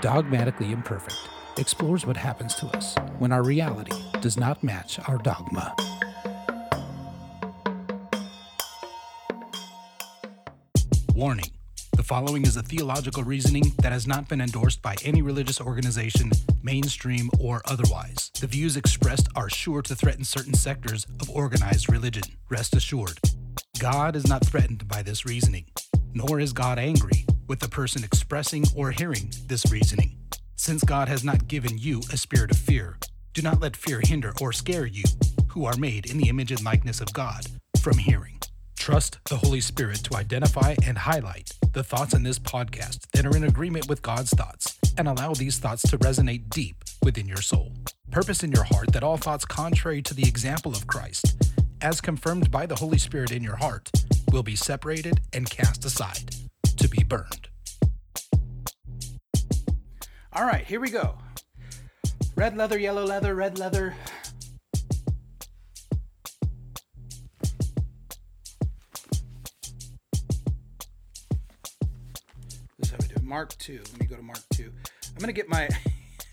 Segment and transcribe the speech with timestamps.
[0.00, 1.16] Dogmatically Imperfect
[1.58, 5.74] explores what happens to us when our reality does not match our dogma.
[11.14, 11.50] Warning
[11.96, 16.30] The following is a theological reasoning that has not been endorsed by any religious organization,
[16.62, 18.30] mainstream or otherwise.
[18.40, 22.24] The views expressed are sure to threaten certain sectors of organized religion.
[22.50, 23.20] Rest assured,
[23.78, 25.66] God is not threatened by this reasoning,
[26.12, 30.16] nor is God angry with the person expressing or hearing this reasoning.
[30.56, 32.96] Since God has not given you a spirit of fear,
[33.32, 35.04] do not let fear hinder or scare you,
[35.48, 37.46] who are made in the image and likeness of God,
[37.80, 38.38] from hearing.
[38.76, 43.36] Trust the Holy Spirit to identify and highlight the thoughts in this podcast that are
[43.36, 47.72] in agreement with God's thoughts and allow these thoughts to resonate deep within your soul.
[48.10, 51.42] Purpose in your heart that all thoughts contrary to the example of Christ,
[51.80, 53.90] as confirmed by the Holy Spirit in your heart,
[54.30, 56.34] will be separated and cast aside
[56.76, 57.48] to be burned.
[60.32, 61.16] All right, here we go.
[62.36, 63.94] Red leather, yellow leather, red leather.
[72.78, 73.22] This is how we do it.
[73.22, 73.78] Mark 2.
[73.92, 74.72] Let me go to Mark 2.
[75.16, 75.68] I'm to get my.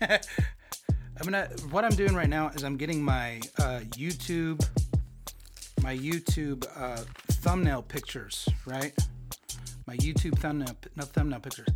[0.00, 0.18] I'm
[1.22, 1.48] gonna.
[1.70, 4.66] What I'm doing right now is I'm getting my uh, YouTube,
[5.80, 8.92] my YouTube uh, thumbnail pictures, right?
[9.86, 11.68] My YouTube thumbnail, no thumbnail pictures,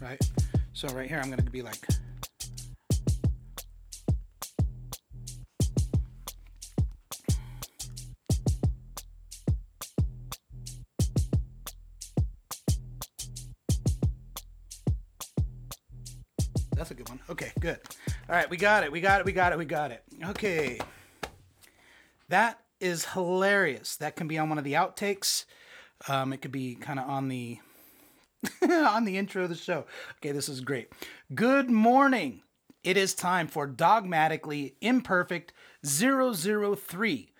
[0.00, 0.20] right?
[0.72, 1.76] So right here, I'm gonna be like.
[16.76, 17.20] That's a good one.
[17.30, 17.78] Okay, good.
[18.28, 18.92] All right, we got it.
[18.92, 19.26] We got it.
[19.26, 19.58] We got it.
[19.58, 20.02] We got it.
[20.24, 20.78] Okay.
[22.28, 23.96] That is hilarious.
[23.96, 25.43] That can be on one of the outtakes.
[26.08, 27.58] Um, it could be kind of on the
[28.62, 29.84] on the intro of the show.
[30.18, 30.90] Okay, this is great.
[31.34, 32.42] Good morning.
[32.82, 37.30] It is time for Dogmatically Imperfect 003.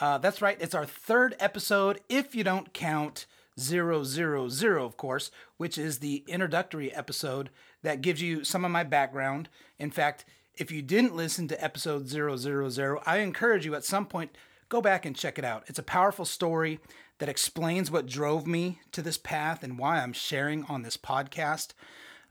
[0.00, 3.26] Uh, that's right, it's our third episode, if you don't count
[3.58, 7.50] 000, of course, which is the introductory episode
[7.82, 9.48] that gives you some of my background.
[9.78, 10.24] In fact,
[10.56, 14.36] if you didn't listen to episode 000, I encourage you at some point
[14.68, 15.64] go back and check it out.
[15.66, 16.80] It's a powerful story
[17.18, 21.72] that explains what drove me to this path and why I'm sharing on this podcast.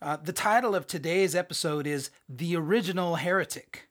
[0.01, 3.88] Uh, the title of today's episode is The Original Heretic,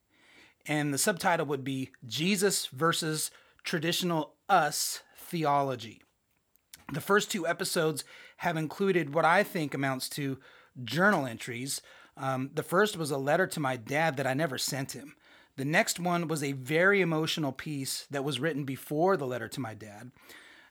[0.67, 3.31] and the subtitle would be Jesus versus
[3.65, 6.03] Traditional Us Theology.
[6.93, 8.05] The first two episodes
[8.39, 10.39] have included what I think amounts to
[10.85, 11.81] journal entries.
[12.17, 15.15] Um, the first was a letter to my dad that I never sent him.
[15.57, 19.61] The next one was a very emotional piece that was written before the letter to
[19.61, 20.11] my dad.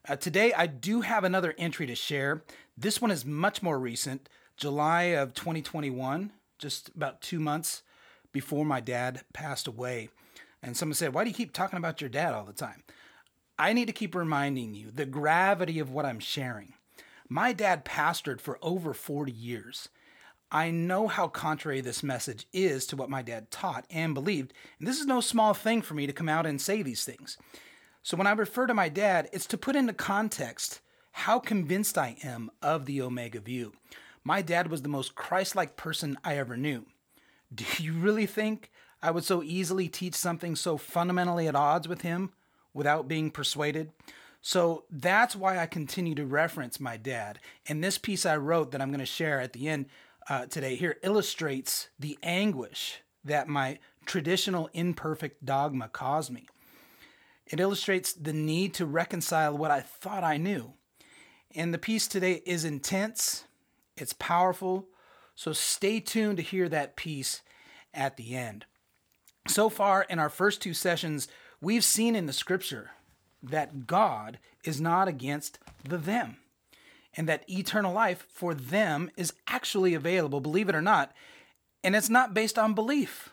[0.07, 2.43] Uh, today, I do have another entry to share.
[2.75, 7.83] This one is much more recent, July of 2021, just about two months
[8.31, 10.09] before my dad passed away.
[10.63, 12.83] And someone said, Why do you keep talking about your dad all the time?
[13.59, 16.73] I need to keep reminding you the gravity of what I'm sharing.
[17.29, 19.89] My dad pastored for over 40 years.
[20.51, 24.87] I know how contrary this message is to what my dad taught and believed, and
[24.87, 27.37] this is no small thing for me to come out and say these things.
[28.03, 30.81] So when I refer to my dad, it's to put into context
[31.11, 33.73] how convinced I am of the Omega view.
[34.23, 36.85] My dad was the most Christ like person I ever knew.
[37.53, 42.01] Do you really think I would so easily teach something so fundamentally at odds with
[42.01, 42.31] him
[42.73, 43.91] without being persuaded?
[44.41, 47.39] So that's why I continue to reference my dad.
[47.67, 49.85] And this piece I wrote that I'm going to share at the end
[50.29, 56.47] uh, today here illustrates the anguish that my traditional imperfect dogma caused me.
[57.51, 60.73] It illustrates the need to reconcile what I thought I knew.
[61.53, 63.43] And the piece today is intense,
[63.97, 64.87] it's powerful,
[65.35, 67.41] so stay tuned to hear that piece
[67.93, 68.65] at the end.
[69.47, 71.27] So far, in our first two sessions,
[71.59, 72.91] we've seen in the scripture
[73.43, 76.37] that God is not against the them
[77.15, 81.11] and that eternal life for them is actually available, believe it or not.
[81.83, 83.29] And it's not based on belief,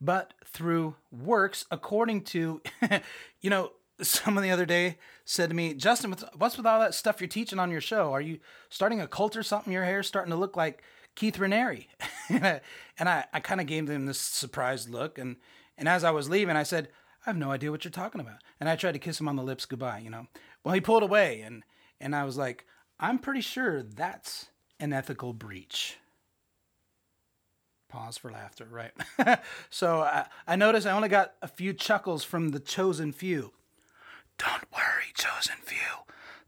[0.00, 2.60] but through works according to,
[3.40, 7.20] you know, someone the other day said to me, Justin, what's with all that stuff
[7.20, 8.12] you're teaching on your show?
[8.12, 8.38] Are you
[8.68, 9.72] starting a cult or something?
[9.72, 10.82] Your hair's starting to look like
[11.14, 11.86] Keith Raniere.
[12.28, 15.18] and I, I kind of gave them this surprised look.
[15.18, 15.36] And,
[15.76, 16.88] and as I was leaving, I said,
[17.26, 18.38] I have no idea what you're talking about.
[18.58, 20.26] And I tried to kiss him on the lips goodbye, you know.
[20.64, 21.62] Well, he pulled away and
[22.00, 22.64] and I was like,
[22.98, 24.48] I'm pretty sure that's
[24.78, 25.98] an ethical breach.
[27.90, 28.92] Pause for laughter, right?
[29.70, 33.52] so I, I noticed I only got a few chuckles from the chosen few.
[34.38, 36.04] Don't worry, chosen few.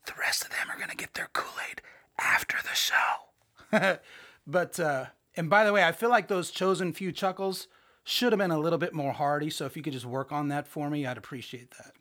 [0.06, 1.82] The rest of them are going to get their Kool Aid
[2.18, 3.98] after the show.
[4.46, 5.06] but uh,
[5.36, 7.68] And by the way, I feel like those chosen few chuckles
[8.04, 9.50] should have been a little bit more hearty.
[9.50, 11.92] So if you could just work on that for me, I'd appreciate that.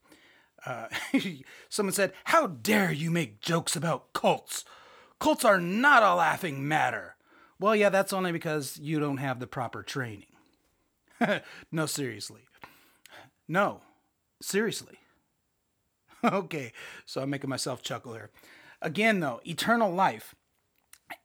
[0.65, 1.19] Uh,
[1.69, 4.65] someone said, How dare you make jokes about cults?
[5.19, 7.15] Cults are not a laughing matter.
[7.61, 10.25] Well, yeah, that's only because you don't have the proper training.
[11.71, 12.41] no, seriously.
[13.47, 13.81] No,
[14.41, 14.97] seriously.
[16.23, 16.73] okay,
[17.05, 18.31] so I'm making myself chuckle here.
[18.81, 20.33] Again, though, eternal life,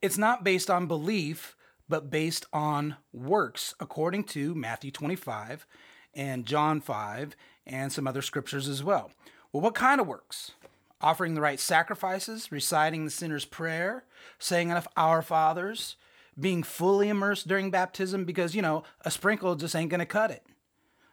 [0.03, 1.57] it's not based on belief,
[1.89, 5.67] but based on works, according to Matthew 25
[6.13, 7.35] and John 5
[7.67, 9.11] and some other scriptures as well.
[9.55, 10.53] Well, what kind of works?
[11.01, 14.05] Offering the right sacrifices, reciting the sinner's prayer,
[14.39, 15.97] saying enough Our Fathers,
[16.39, 20.31] being fully immersed during baptism because, you know, a sprinkle just ain't going to cut
[20.31, 20.45] it.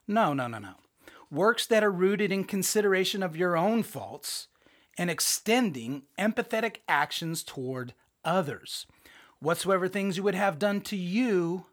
[0.08, 0.74] No, no, no, no.
[1.32, 4.48] Works that are rooted in consideration of your own faults
[4.98, 7.94] and extending empathetic actions toward
[8.24, 8.86] others.
[9.40, 11.66] Whatsoever things you would have done to you,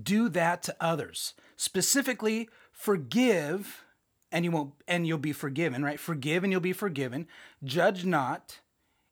[0.00, 1.34] do that to others.
[1.56, 3.84] Specifically, forgive
[4.32, 5.98] and you won't and you'll be forgiven, right?
[5.98, 7.26] Forgive and you'll be forgiven.
[7.64, 8.60] Judge not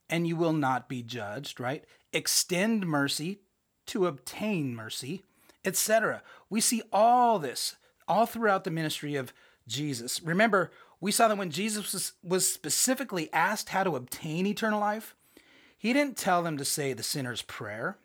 [0.09, 1.85] and you will not be judged, right?
[2.13, 3.41] Extend mercy
[3.89, 5.25] to obtain mercy,
[5.65, 6.23] etc.
[6.49, 7.77] We see all this
[8.07, 9.33] all throughout the ministry of
[9.67, 10.23] Jesus.
[10.23, 10.71] Remember,
[11.01, 15.15] we saw that when Jesus was, specifically asked how to obtain eternal life,
[15.77, 17.99] he didn't tell them to say the sinner's prayer.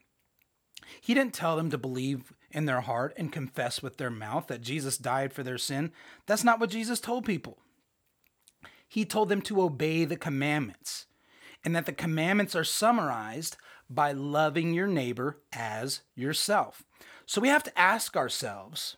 [1.02, 4.62] He didn't tell them to believe in their heart and confess with their mouth that
[4.62, 5.92] Jesus died for their sin.
[6.28, 7.58] That's not what Jesus told people.
[8.88, 11.08] He told them to obey the commandments,
[11.66, 13.58] and that the commandments are summarized
[13.90, 16.84] by loving your neighbor as yourself.
[17.26, 18.98] So we have to ask ourselves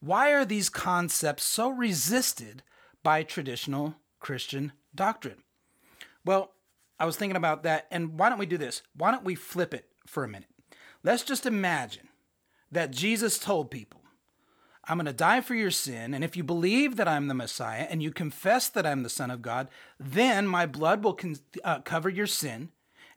[0.00, 2.62] why are these concepts so resisted
[3.02, 5.42] by traditional Christian doctrine?
[6.24, 6.52] Well,
[6.98, 8.82] I was thinking about that, and why don't we do this?
[8.94, 10.48] Why don't we flip it for a minute?
[11.02, 12.08] Let's just imagine
[12.70, 14.00] that Jesus told people,
[14.84, 17.86] I'm going to die for your sin, and if you believe that I'm the Messiah
[17.90, 19.68] and you confess that I'm the Son of God,
[19.98, 22.70] then my blood will con- uh, cover your sin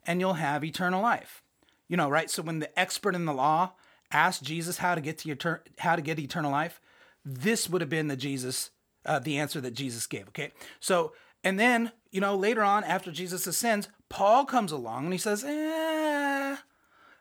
[0.06, 1.42] and you'll have eternal life.
[1.88, 2.30] You know, right?
[2.30, 3.72] So when the expert in the law
[4.12, 6.80] asked Jesus how to get to etern- how to get eternal life,
[7.24, 8.70] this would have been the Jesus
[9.06, 10.28] uh, the answer that Jesus gave.
[10.28, 11.12] Okay, so
[11.42, 15.42] and then, you know, later on after Jesus ascends, Paul comes along and he says,
[15.42, 16.56] eh,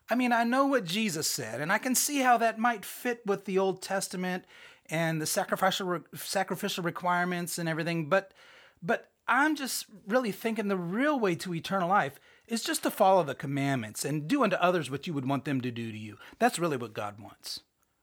[0.10, 3.22] I mean, I know what Jesus said, and I can see how that might fit
[3.26, 4.46] with the Old Testament
[4.90, 8.34] and the sacrificial sacrificial requirements and everything, but
[8.82, 12.20] but I'm just really thinking the real way to eternal life
[12.50, 15.62] is just to follow the commandments and do unto others what you would want them
[15.62, 16.18] to do to you.
[16.40, 17.62] That's really what God wants.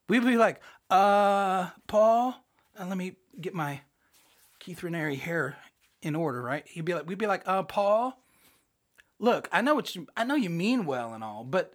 [0.09, 2.37] We'd be like, uh, Paul,
[2.79, 3.81] uh, let me get my
[4.61, 5.57] Keith Raniere hair
[6.01, 6.65] in order, right?
[6.69, 8.23] He'd be like, we'd be like, uh, Paul,
[9.19, 11.75] look, I know what you, I know you mean well and all, but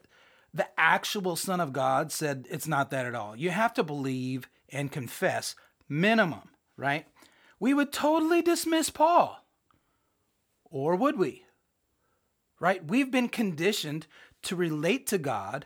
[0.54, 3.36] the actual Son of God said it's not that at all.
[3.36, 5.56] You have to believe and confess,
[5.90, 7.06] minimum, right?
[7.60, 9.46] We would totally dismiss Paul.
[10.70, 11.44] Or would we?
[12.62, 12.86] Right?
[12.86, 14.08] We've been conditioned
[14.44, 15.66] to relate to God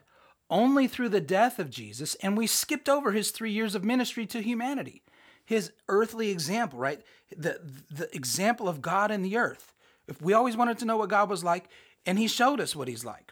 [0.50, 4.26] only through the death of Jesus, and we skipped over his three years of ministry
[4.28, 5.04] to humanity
[5.46, 7.02] his earthly example, right?
[7.36, 7.60] The,
[7.90, 9.74] the example of God in the earth.
[10.08, 11.70] If we always wanted to know what God was like,
[12.06, 13.32] and he showed us what he's like.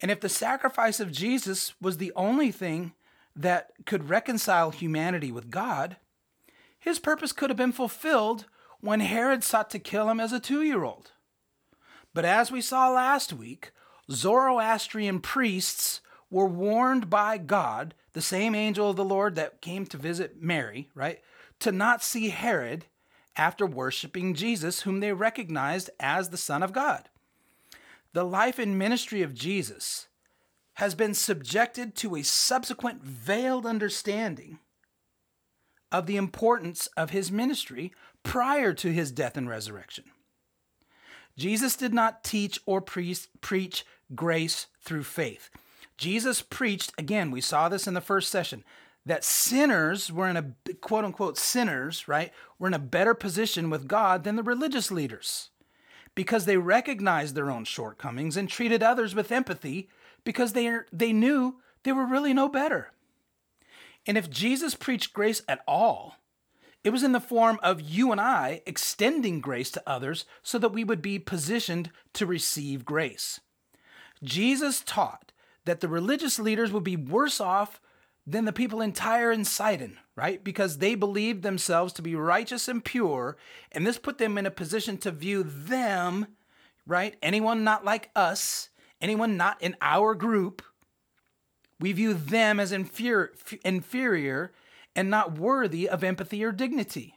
[0.00, 2.92] And if the sacrifice of Jesus was the only thing
[3.34, 5.96] that could reconcile humanity with God,
[6.78, 8.46] his purpose could have been fulfilled
[8.80, 11.12] when Herod sought to kill him as a two year old.
[12.14, 13.72] But as we saw last week,
[14.10, 16.00] Zoroastrian priests
[16.30, 20.88] were warned by God, the same angel of the Lord that came to visit Mary,
[20.94, 21.20] right,
[21.60, 22.86] to not see Herod
[23.36, 27.08] after worshiping Jesus, whom they recognized as the Son of God.
[28.12, 30.08] The life and ministry of Jesus
[30.74, 34.58] has been subjected to a subsequent veiled understanding
[35.90, 40.04] of the importance of his ministry prior to his death and resurrection.
[41.38, 45.50] Jesus did not teach or pre- preach grace through faith.
[45.96, 48.64] Jesus preached, again, we saw this in the first session,
[49.06, 53.88] that sinners were in a quote unquote sinners, right, were in a better position with
[53.88, 55.50] God than the religious leaders
[56.14, 59.88] because they recognized their own shortcomings and treated others with empathy
[60.24, 62.90] because they, they knew they were really no better.
[64.06, 66.16] And if Jesus preached grace at all,
[66.88, 70.72] it was in the form of you and I extending grace to others so that
[70.72, 73.40] we would be positioned to receive grace.
[74.24, 75.30] Jesus taught
[75.66, 77.78] that the religious leaders would be worse off
[78.26, 80.42] than the people in Tyre and Sidon, right?
[80.42, 83.36] Because they believed themselves to be righteous and pure,
[83.70, 86.28] and this put them in a position to view them,
[86.86, 87.16] right?
[87.22, 90.62] Anyone not like us, anyone not in our group,
[91.80, 93.32] We view them as inferior,
[93.64, 94.52] inferior
[94.98, 97.14] and not worthy of empathy or dignity.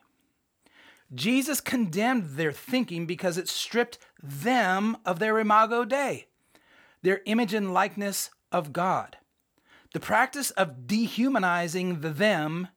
[1.11, 6.27] Jesus condemned their thinking because it stripped them of their imago Dei,
[7.01, 9.17] their image and likeness of God.
[9.95, 12.67] The practice of dehumanizing the them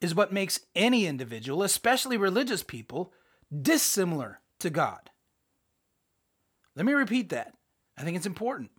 [0.00, 3.12] is what makes any individual, especially religious people,
[3.60, 5.10] dissimilar to God.
[6.74, 7.52] Let me repeat that.
[7.98, 8.70] I think it's important.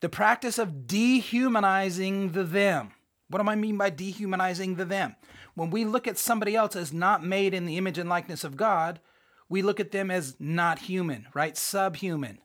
[0.00, 2.92] The practice of dehumanizing the them.
[3.30, 5.14] What do I mean by dehumanizing the them?
[5.54, 8.56] When we look at somebody else as not made in the image and likeness of
[8.56, 9.00] God,
[9.48, 11.56] we look at them as not human, right?
[11.56, 12.38] Subhuman.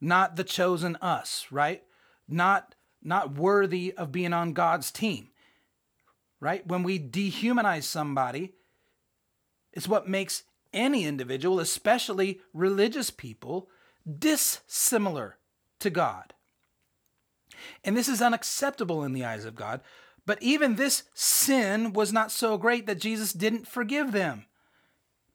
[0.00, 1.82] Not the chosen us, right?
[2.28, 5.28] Not not worthy of being on God's team.
[6.40, 6.66] Right?
[6.66, 8.52] When we dehumanize somebody,
[9.72, 13.68] it's what makes any individual, especially religious people,
[14.18, 15.38] dissimilar
[15.80, 16.33] to God.
[17.84, 19.80] And this is unacceptable in the eyes of God.
[20.26, 24.46] But even this sin was not so great that Jesus didn't forgive them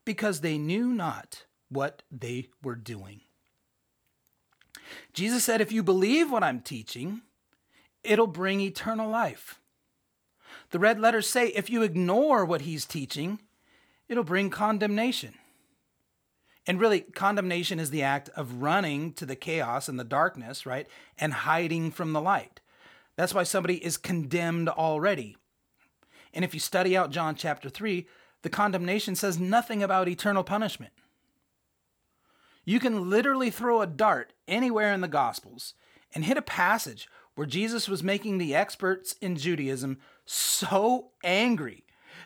[0.05, 3.21] because they knew not what they were doing.
[5.13, 7.21] Jesus said, If you believe what I'm teaching,
[8.03, 9.59] it'll bring eternal life.
[10.71, 13.39] The red letters say, If you ignore what he's teaching,
[14.07, 15.35] it'll bring condemnation.
[16.69, 20.85] And really, condemnation is the act of running to the chaos and the darkness, right?
[21.17, 22.61] And hiding from the light.
[23.15, 25.35] That's why somebody is condemned already.
[26.31, 28.05] And if you study out John chapter 3,
[28.43, 30.93] the condemnation says nothing about eternal punishment.
[32.65, 35.73] You can literally throw a dart anywhere in the Gospels
[36.13, 41.83] and hit a passage where Jesus was making the experts in Judaism so angry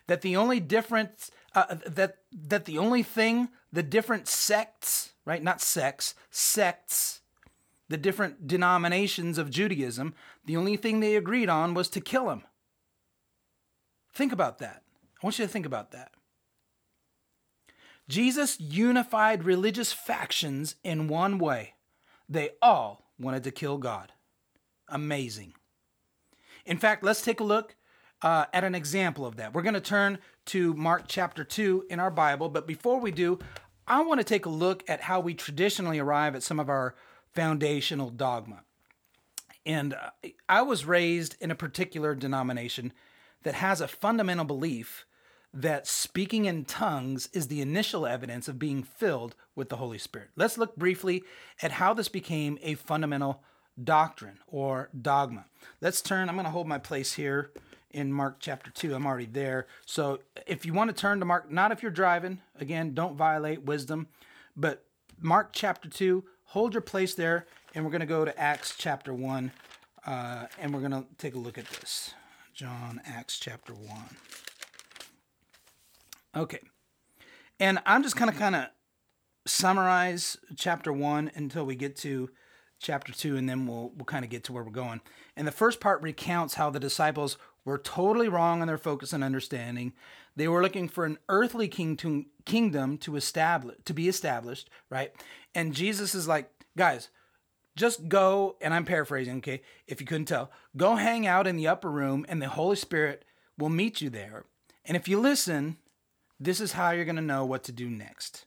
[0.07, 5.61] that the only difference uh, that that the only thing the different sects, right, not
[5.61, 7.21] sects, sects,
[7.89, 10.13] the different denominations of Judaism,
[10.45, 12.43] the only thing they agreed on was to kill him.
[14.13, 14.83] Think about that.
[15.21, 16.11] I want you to think about that.
[18.07, 21.75] Jesus unified religious factions in one way.
[22.29, 24.11] They all wanted to kill God.
[24.87, 25.53] Amazing.
[26.65, 27.75] In fact, let's take a look
[28.23, 29.53] uh, at an example of that.
[29.53, 33.37] We're going to turn to Mark chapter 2 in our Bible, but before we do,
[33.85, 36.95] I want to take a look at how we traditionally arrive at some of our
[37.33, 38.61] foundational dogma.
[39.65, 42.93] And uh, I was raised in a particular denomination
[43.43, 45.05] that has a fundamental belief
[45.53, 50.29] that speaking in tongues is the initial evidence of being filled with the Holy Spirit.
[50.35, 51.23] Let's look briefly
[51.61, 53.43] at how this became a fundamental
[53.81, 55.45] doctrine or dogma.
[55.81, 57.51] Let's turn, I'm going to hold my place here
[57.93, 58.93] in Mark chapter 2.
[58.93, 59.67] I'm already there.
[59.85, 63.63] So if you want to turn to Mark, not if you're driving, again, don't violate
[63.63, 64.07] wisdom,
[64.55, 64.85] but
[65.19, 69.13] Mark chapter 2, hold your place there, and we're going to go to Acts chapter
[69.13, 69.51] 1,
[70.05, 72.13] uh, and we're going to take a look at this.
[72.53, 73.89] John, Acts chapter 1.
[76.35, 76.59] Okay.
[77.59, 78.67] And I'm just kind of kind of
[79.45, 82.29] summarize chapter 1 until we get to
[82.79, 85.01] chapter 2 and then we'll we'll kind of get to where we're going.
[85.35, 89.23] And the first part recounts how the disciples were totally wrong in their focus and
[89.23, 89.93] understanding.
[90.35, 95.13] They were looking for an earthly king to, kingdom to establish to be established, right?
[95.55, 97.09] And Jesus is like, guys,
[97.75, 99.61] just go and I'm paraphrasing, okay?
[99.87, 103.25] If you couldn't tell, go hang out in the upper room and the Holy Spirit
[103.57, 104.45] will meet you there.
[104.85, 105.77] And if you listen,
[106.39, 108.45] this is how you're going to know what to do next.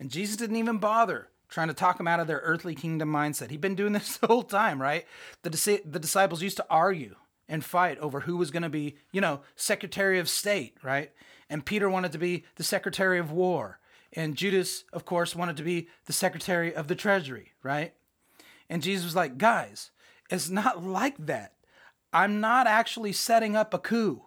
[0.00, 3.50] And Jesus didn't even bother trying to talk them out of their earthly kingdom mindset.
[3.50, 5.06] He'd been doing this the whole time, right?
[5.42, 7.14] The, the disciples used to argue
[7.52, 11.10] and fight over who was going to be, you know, Secretary of State, right?
[11.50, 13.78] And Peter wanted to be the Secretary of War.
[14.14, 17.92] And Judas, of course, wanted to be the Secretary of the Treasury, right?
[18.70, 19.90] And Jesus was like, guys,
[20.30, 21.52] it's not like that.
[22.10, 24.22] I'm not actually setting up a coup.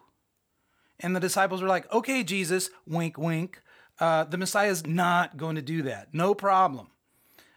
[0.99, 3.59] And the disciples were like, okay, Jesus, wink, wink.
[3.99, 6.13] Uh, the Messiah is not going to do that.
[6.13, 6.89] No problem.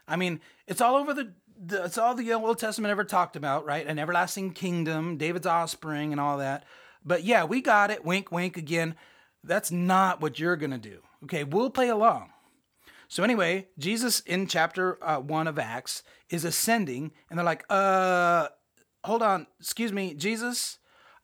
[0.07, 3.67] I mean, it's all over the, the, it's all the Old Testament ever talked about,
[3.67, 3.87] right?
[3.87, 6.65] An everlasting kingdom, David's offspring, and all that.
[7.05, 8.05] But yeah, we got it.
[8.05, 8.95] Wink, wink again.
[9.45, 11.01] That's not what you're going to do.
[11.25, 12.31] Okay, we'll play along.
[13.09, 18.49] So anyway, Jesus in chapter uh, one of Acts is ascending, and they're like, "Uh,
[19.05, 20.79] hold on, excuse me, Jesus.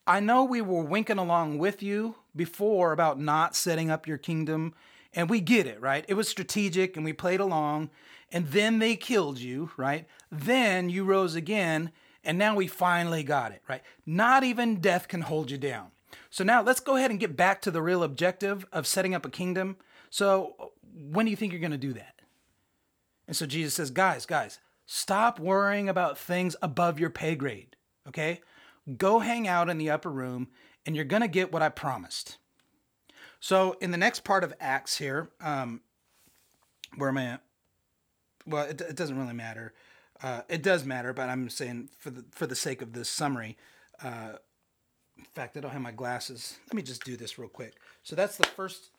[0.07, 4.73] I know we were winking along with you before about not setting up your kingdom,
[5.13, 6.05] and we get it, right?
[6.07, 7.89] It was strategic, and we played along,
[8.31, 10.07] and then they killed you, right?
[10.31, 11.91] Then you rose again,
[12.23, 13.81] and now we finally got it, right?
[14.05, 15.91] Not even death can hold you down.
[16.29, 19.25] So now let's go ahead and get back to the real objective of setting up
[19.25, 19.77] a kingdom.
[20.09, 22.21] So when do you think you're going to do that?
[23.27, 27.75] And so Jesus says, guys, guys, Stop worrying about things above your pay grade,
[28.07, 28.41] okay?
[28.97, 30.49] Go hang out in the upper room
[30.85, 32.37] and you're going to get what I promised.
[33.39, 35.81] So, in the next part of Acts here, um,
[36.95, 37.41] where am I at?
[38.45, 39.73] Well, it, it doesn't really matter.
[40.21, 43.57] Uh, it does matter, but I'm saying for the for the sake of this summary.
[44.01, 44.33] Uh,
[45.17, 46.57] in fact, I don't have my glasses.
[46.67, 47.73] Let me just do this real quick.
[48.03, 48.89] So that's the first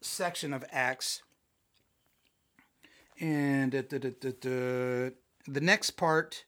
[0.00, 1.22] section of Acts,
[3.20, 5.12] and uh, the
[5.46, 6.44] next part.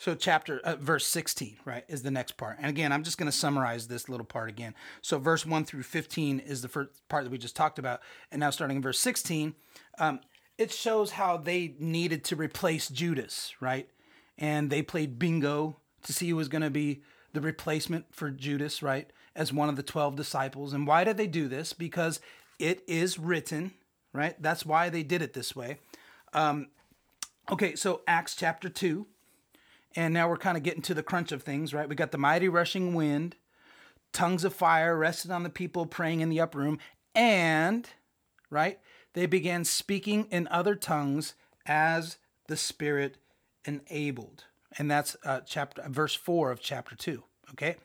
[0.00, 2.56] So chapter uh, verse 16, right, is the next part.
[2.58, 4.74] And again, I'm just going to summarize this little part again.
[5.02, 8.00] So verse 1 through 15 is the first part that we just talked about.
[8.32, 9.54] And now starting in verse 16,
[9.98, 10.20] um,
[10.56, 13.90] it shows how they needed to replace Judas, right?
[14.38, 17.02] And they played bingo to see who was going to be
[17.34, 20.72] the replacement for Judas, right, as one of the 12 disciples.
[20.72, 21.74] And why did they do this?
[21.74, 22.20] Because
[22.58, 23.72] it is written,
[24.14, 24.34] right?
[24.40, 25.76] That's why they did it this way.
[26.32, 26.68] Um,
[27.52, 29.06] okay, so Acts chapter 2
[29.96, 31.88] and now we're kind of getting to the crunch of things, right?
[31.88, 33.36] We got the mighty rushing wind,
[34.12, 36.78] tongues of fire rested on the people praying in the upper room,
[37.14, 37.88] and,
[38.50, 38.78] right,
[39.14, 41.34] they began speaking in other tongues
[41.66, 43.16] as the Spirit
[43.64, 44.44] enabled.
[44.78, 47.76] And that's uh, chapter verse 4 of chapter 2, okay?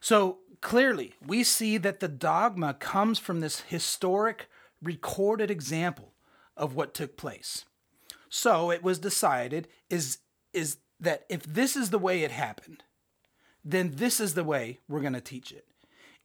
[0.00, 4.48] So clearly, we see that the dogma comes from this historic
[4.80, 6.12] recorded example
[6.56, 7.64] of what took place.
[8.28, 10.18] So it was decided is
[10.52, 12.84] is that if this is the way it happened,
[13.64, 15.66] then this is the way we're going to teach it.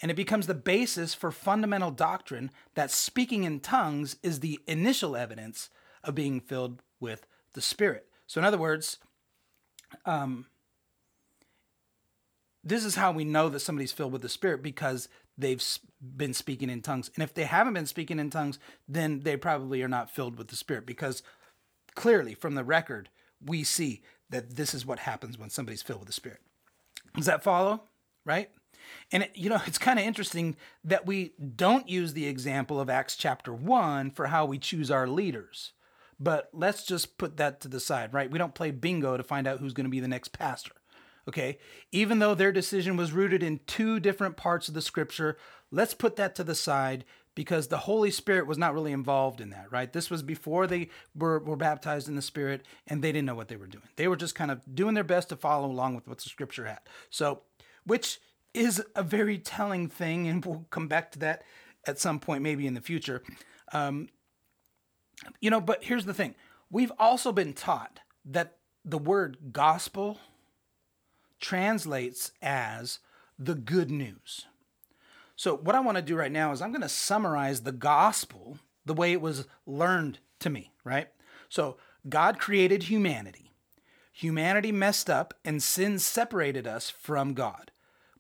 [0.01, 5.15] And it becomes the basis for fundamental doctrine that speaking in tongues is the initial
[5.15, 5.69] evidence
[6.03, 8.05] of being filled with the Spirit.
[8.27, 8.99] So, in other words,
[10.05, 10.45] um,
[12.63, 15.63] this is how we know that somebody's filled with the Spirit because they've
[16.15, 17.09] been speaking in tongues.
[17.15, 20.49] And if they haven't been speaking in tongues, then they probably are not filled with
[20.49, 21.23] the Spirit because
[21.95, 23.09] clearly from the record,
[23.43, 26.41] we see that this is what happens when somebody's filled with the Spirit.
[27.15, 27.83] Does that follow?
[28.25, 28.49] Right?
[29.11, 32.89] And it, you know, it's kind of interesting that we don't use the example of
[32.89, 35.73] Acts chapter 1 for how we choose our leaders.
[36.19, 38.31] But let's just put that to the side, right?
[38.31, 40.73] We don't play bingo to find out who's going to be the next pastor.
[41.27, 41.59] Okay?
[41.91, 45.37] Even though their decision was rooted in two different parts of the scripture,
[45.71, 47.05] let's put that to the side
[47.37, 49.93] because the Holy Spirit was not really involved in that, right?
[49.93, 53.47] This was before they were, were baptized in the Spirit and they didn't know what
[53.47, 53.83] they were doing.
[53.95, 56.65] They were just kind of doing their best to follow along with what the scripture
[56.65, 56.79] had.
[57.11, 57.43] So,
[57.85, 58.19] which
[58.55, 61.43] is a very telling thing, and we'll come back to that
[61.85, 63.21] at some point, maybe in the future.
[63.71, 64.09] Um,
[65.39, 66.33] you know, but here's the thing
[66.71, 70.17] we've also been taught that the word gospel
[71.39, 72.97] translates as
[73.37, 74.47] the good news.
[75.37, 78.57] So, what I want to do right now is I'm going to summarize the gospel
[78.85, 81.09] the way it was learned to me, right?
[81.47, 81.77] So,
[82.09, 83.51] God created humanity.
[84.11, 87.69] Humanity messed up and sin separated us from God.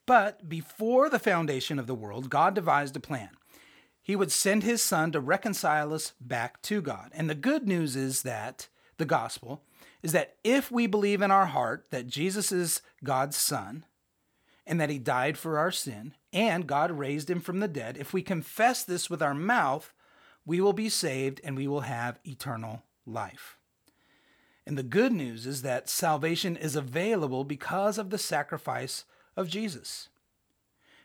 [0.05, 3.29] But before the foundation of the world, God devised a plan.
[3.99, 7.09] He would send his son to reconcile us back to God.
[7.13, 9.63] And the good news is that the gospel
[10.03, 13.85] is that if we believe in our heart that Jesus is God's son
[14.67, 18.13] and that he died for our sin and God raised him from the dead, if
[18.13, 19.91] we confess this with our mouth,
[20.45, 23.57] we will be saved and we will have eternal life.
[24.67, 30.09] And the good news is that salvation is available because of the sacrifice of Jesus.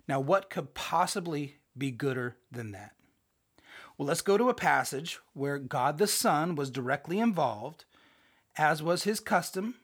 [0.06, 2.92] Now, what could possibly be gooder than that?
[3.96, 7.86] Well, let's go to a passage where God the Son was directly involved,
[8.58, 9.76] as was his custom.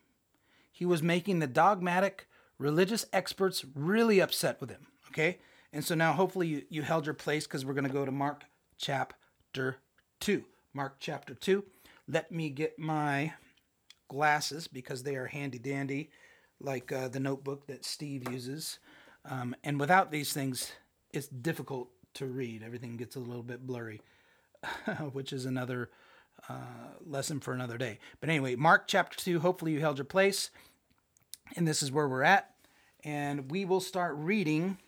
[0.70, 2.26] He was making the dogmatic
[2.58, 4.88] religious experts really upset with him.
[5.18, 5.38] Okay?
[5.72, 8.12] And so now hopefully you, you held your place because we're going to go to
[8.12, 8.44] Mark
[8.78, 9.78] chapter
[10.20, 10.44] 2.
[10.72, 11.64] Mark chapter 2.
[12.06, 13.32] Let me get my
[14.06, 16.10] glasses because they are handy dandy,
[16.60, 18.78] like uh, the notebook that Steve uses.
[19.24, 20.70] Um, and without these things,
[21.12, 22.62] it's difficult to read.
[22.62, 24.00] Everything gets a little bit blurry,
[25.12, 25.90] which is another
[26.48, 27.98] uh, lesson for another day.
[28.20, 29.40] But anyway, Mark chapter 2.
[29.40, 30.50] Hopefully you held your place.
[31.56, 32.54] And this is where we're at.
[33.02, 34.78] And we will start reading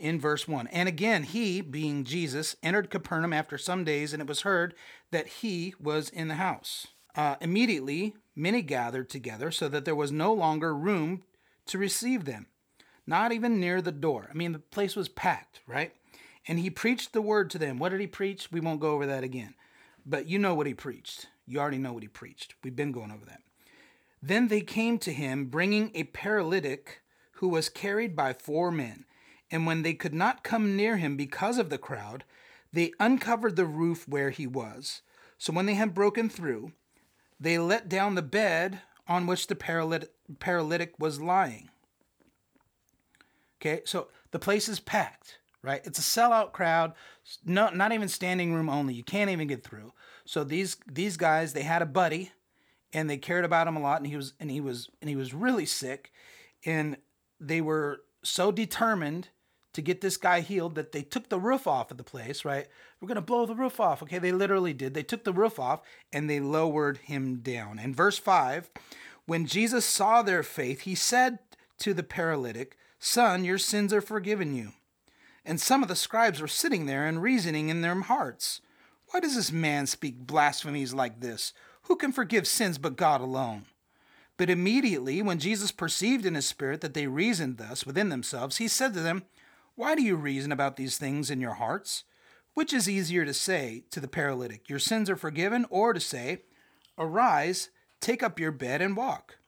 [0.00, 0.66] in verse 1.
[0.68, 4.74] And again, he, being Jesus, entered Capernaum after some days, and it was heard
[5.10, 6.88] that he was in the house.
[7.14, 11.22] Uh, immediately, many gathered together, so that there was no longer room
[11.66, 12.46] to receive them,
[13.06, 14.28] not even near the door.
[14.30, 15.92] I mean, the place was packed, right?
[16.48, 17.78] And he preached the word to them.
[17.78, 18.50] What did he preach?
[18.50, 19.54] We won't go over that again.
[20.06, 21.28] But you know what he preached.
[21.46, 22.54] You already know what he preached.
[22.64, 23.42] We've been going over that.
[24.22, 29.04] Then they came to him, bringing a paralytic who was carried by four men.
[29.50, 32.24] And when they could not come near him because of the crowd,
[32.72, 35.02] They uncovered the roof where he was.
[35.38, 36.72] So when they had broken through,
[37.38, 41.70] they let down the bed on which the paralytic, was lying.
[43.60, 45.80] Okay, so the place is packed, right?
[45.84, 46.92] It's a sellout crowd,
[47.44, 48.94] no, not even standing room only.
[48.94, 49.92] You can't even get through.
[50.24, 52.30] So these these guys, they had a buddy,
[52.92, 55.16] and they cared about him a lot, and he was and he was and he
[55.16, 56.12] was really sick,
[56.64, 56.96] and
[57.40, 59.28] they were so determined
[59.72, 62.66] to get this guy healed that they took the roof off of the place, right?
[63.00, 64.02] We're going to blow the roof off.
[64.02, 64.94] Okay, they literally did.
[64.94, 67.78] They took the roof off and they lowered him down.
[67.78, 68.70] And verse 5
[69.26, 71.38] when Jesus saw their faith, he said
[71.78, 74.72] to the paralytic, Son, your sins are forgiven you.
[75.44, 78.60] And some of the scribes were sitting there and reasoning in their hearts,
[79.10, 81.52] Why does this man speak blasphemies like this?
[81.82, 83.66] Who can forgive sins but God alone?
[84.36, 88.68] But immediately, when Jesus perceived in his spirit that they reasoned thus within themselves, he
[88.68, 89.22] said to them,
[89.80, 92.04] why do you reason about these things in your hearts?
[92.52, 96.42] Which is easier to say to the paralytic, Your sins are forgiven, or to say,
[96.98, 99.38] Arise, take up your bed, and walk?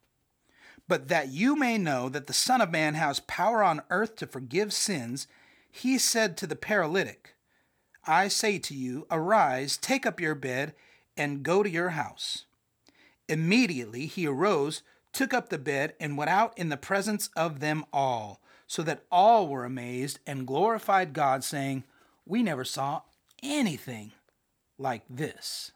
[0.88, 4.26] But that you may know that the Son of Man has power on earth to
[4.26, 5.26] forgive sins,
[5.70, 7.34] he said to the paralytic,
[8.06, 10.74] I say to you, Arise, take up your bed,
[11.14, 12.46] and go to your house.
[13.28, 14.80] Immediately he arose,
[15.12, 18.41] took up the bed, and went out in the presence of them all
[18.72, 21.84] so that all were amazed and glorified God, saying,
[22.24, 23.02] We never saw
[23.42, 24.12] anything
[24.78, 25.72] like this.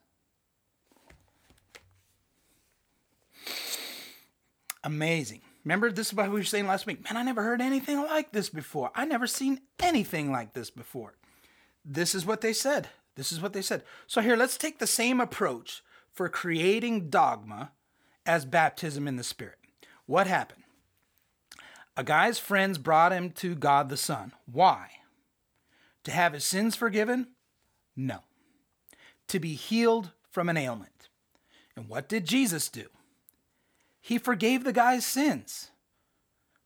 [4.82, 5.42] Amazing.
[5.62, 7.04] Remember, this is what we were saying last week.
[7.04, 8.90] Man, I never heard anything like this before.
[8.94, 11.16] I never seen anything like this before.
[11.84, 12.88] This is what they said.
[13.14, 13.82] This is what they said.
[14.06, 15.82] So, here, let's take the same approach
[16.14, 17.72] for creating dogma
[18.24, 19.58] as baptism in the Spirit.
[20.06, 20.62] What happened?
[21.96, 24.32] A guy's friends brought him to God the Son.
[24.50, 24.90] Why?
[26.04, 27.28] To have his sins forgiven?
[27.96, 28.20] No.
[29.28, 31.08] To be healed from an ailment.
[31.74, 32.86] And what did Jesus do?
[34.00, 35.70] He forgave the guy's sins.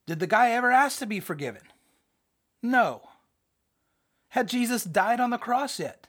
[0.05, 1.63] Did the guy ever ask to be forgiven?
[2.61, 3.09] No.
[4.29, 6.07] Had Jesus died on the cross yet?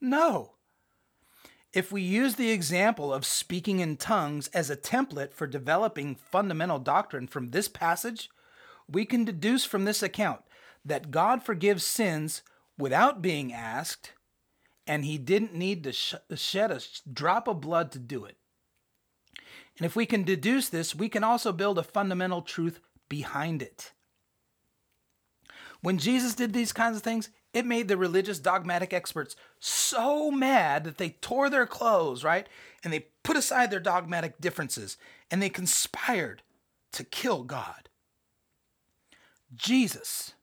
[0.00, 0.55] No.
[1.76, 6.78] If we use the example of speaking in tongues as a template for developing fundamental
[6.78, 8.30] doctrine from this passage,
[8.90, 10.40] we can deduce from this account
[10.86, 12.40] that God forgives sins
[12.78, 14.12] without being asked,
[14.86, 16.80] and he didn't need to sh- shed a
[17.12, 18.38] drop of blood to do it.
[19.76, 23.92] And if we can deduce this, we can also build a fundamental truth behind it.
[25.82, 30.84] When Jesus did these kinds of things, it made the religious dogmatic experts so mad
[30.84, 32.46] that they tore their clothes, right?
[32.84, 34.98] And they put aside their dogmatic differences
[35.30, 36.42] and they conspired
[36.92, 37.88] to kill God.
[39.54, 40.34] Jesus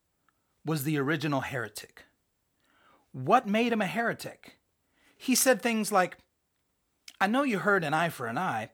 [0.65, 2.06] was the original heretic.
[3.12, 4.58] What made him a heretic?
[5.15, 6.17] He said things like,
[7.21, 8.71] I know you heard an eye for an eye,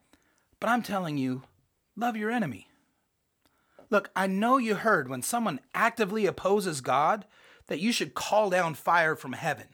[0.62, 1.42] but I'm telling you,
[1.98, 2.70] love your enemy.
[3.90, 7.26] Look, I know you heard when someone actively opposes God,
[7.70, 9.68] that you should call down fire from heaven.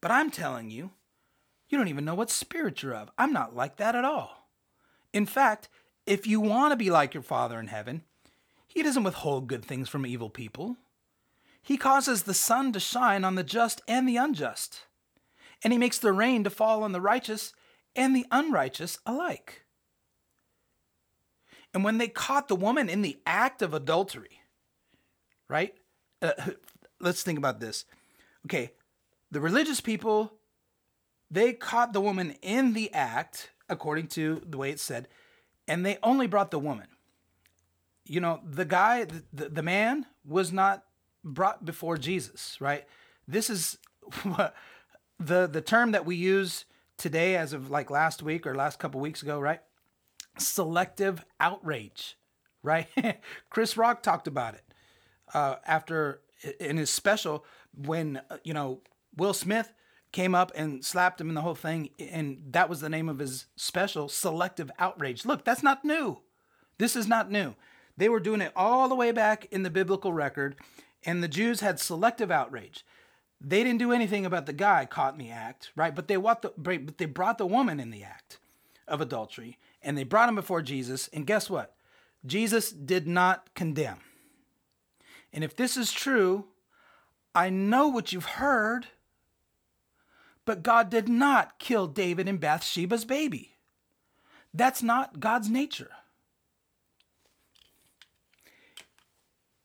[0.00, 0.92] But I'm telling you,
[1.68, 3.10] you don't even know what spirit you're of.
[3.18, 4.48] I'm not like that at all.
[5.12, 5.68] In fact,
[6.06, 8.02] if you want to be like your Father in heaven,
[8.68, 10.76] He doesn't withhold good things from evil people.
[11.60, 14.82] He causes the sun to shine on the just and the unjust,
[15.64, 17.54] and He makes the rain to fall on the righteous
[17.96, 19.64] and the unrighteous alike.
[21.72, 24.42] And when they caught the woman in the act of adultery,
[25.48, 25.74] right?
[26.22, 26.32] Uh,
[27.00, 27.84] let's think about this.
[28.46, 28.72] Okay,
[29.30, 30.32] the religious people,
[31.30, 35.08] they caught the woman in the act, according to the way it said,
[35.66, 36.86] and they only brought the woman.
[38.04, 40.84] You know, the guy, the, the man was not
[41.24, 42.84] brought before Jesus, right?
[43.26, 43.78] This is
[44.22, 44.54] what
[45.18, 46.64] the the term that we use
[46.96, 49.60] today as of like last week or last couple weeks ago, right?
[50.38, 52.16] Selective outrage,
[52.62, 52.88] right?
[53.50, 54.64] Chris Rock talked about it
[55.34, 56.20] uh, after
[56.60, 57.44] in his special
[57.76, 58.80] when uh, you know
[59.16, 59.72] Will Smith
[60.12, 63.18] came up and slapped him in the whole thing, and that was the name of
[63.18, 65.24] his special, Selective Outrage.
[65.26, 66.20] Look, that's not new.
[66.78, 67.54] This is not new.
[67.96, 70.56] They were doing it all the way back in the biblical record,
[71.04, 72.84] and the Jews had selective outrage.
[73.40, 75.94] They didn't do anything about the guy caught in the act, right?
[75.94, 78.38] But they the, but they brought the woman in the act
[78.88, 81.08] of adultery, and they brought him before Jesus.
[81.12, 81.74] And guess what?
[82.24, 83.98] Jesus did not condemn.
[85.36, 86.46] And if this is true,
[87.34, 88.86] I know what you've heard.
[90.46, 93.56] But God did not kill David and Bathsheba's baby.
[94.54, 95.90] That's not God's nature.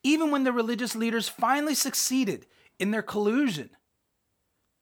[0.03, 3.69] Even when the religious leaders finally succeeded in their collusion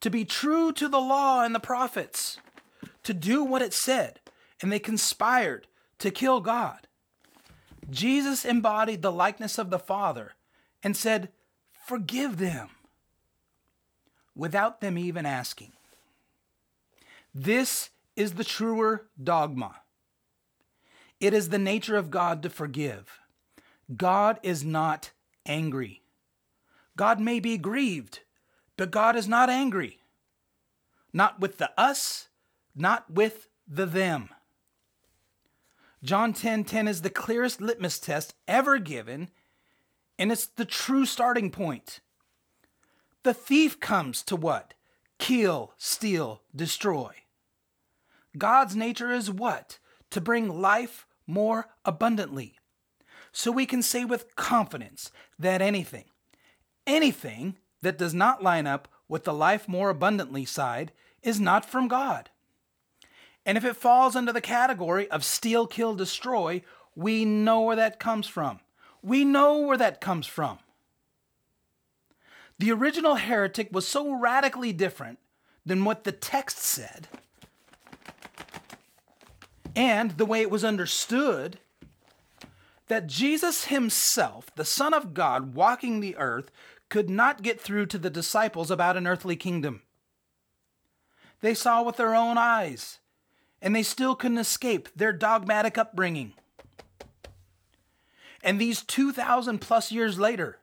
[0.02, 2.39] to be true to the law and the prophets,
[3.04, 4.21] to do what it said,
[4.60, 5.67] and they conspired
[5.99, 6.88] to kill God.
[7.91, 10.34] Jesus embodied the likeness of the Father
[10.84, 11.30] and said,
[11.86, 12.70] Forgive them,
[14.36, 15.74] without them even asking.
[17.34, 19.78] This is the truer dogma.
[21.20, 23.20] It is the nature of God to forgive.
[23.96, 25.12] God is not
[25.46, 26.02] angry.
[26.96, 28.20] God may be grieved,
[28.78, 30.00] but God is not angry.
[31.12, 32.28] Not with the us,
[32.76, 34.30] not with the them.
[36.04, 39.30] John 10:10 10, 10 is the clearest litmus test ever given,
[40.19, 42.01] and it's the true starting point.
[43.23, 44.73] The thief comes to what?
[45.17, 47.13] Kill, steal, destroy.
[48.38, 49.79] God's nature is what?
[50.12, 52.55] To bring life more abundantly.
[53.32, 56.05] So we can say with confidence that anything,
[56.86, 60.91] anything that does not line up with the life more abundantly side
[61.23, 62.29] is not from God.
[63.45, 66.62] And if it falls under the category of steal, kill, destroy,
[66.95, 68.60] we know where that comes from.
[69.02, 70.60] We know where that comes from.
[72.58, 75.20] The original heretic was so radically different
[75.66, 77.08] than what the text said
[79.76, 81.60] and the way it was understood
[82.88, 86.52] that Jesus himself, the Son of God walking the earth,
[86.90, 89.84] could not get through to the disciples about an earthly kingdom.
[91.42, 92.98] They saw with their own eyes,
[93.62, 96.34] and they still couldn't escape their dogmatic upbringing.
[98.43, 100.60] And these 2,000 plus years later,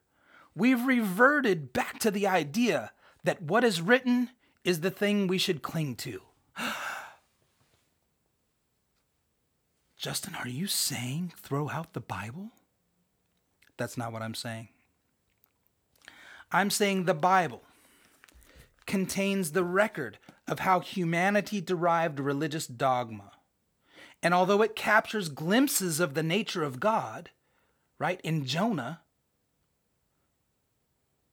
[0.55, 2.93] we've reverted back to the idea
[3.25, 4.31] that what is written
[4.65, 6.23] is the thing we should cling to.
[9.97, 12.51] Justin, are you saying throw out the Bible?
[13.77, 14.69] That's not what I'm saying.
[16.53, 17.63] I'm saying the Bible
[18.87, 23.33] contains the record of how humanity derived religious dogma.
[24.23, 27.31] And although it captures glimpses of the nature of God,
[27.99, 29.01] right, in Jonah,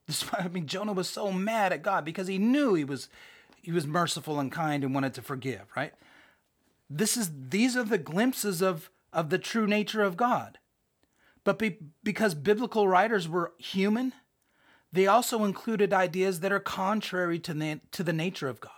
[0.06, 3.08] This I mean, Jonah was so mad at God because he knew he was,
[3.62, 5.94] he was merciful and kind and wanted to forgive, right?
[6.90, 10.58] This is these are the glimpses of of the true nature of God.
[11.44, 14.12] But be, because biblical writers were human,
[14.92, 18.72] they also included ideas that are contrary to the, to the nature of God.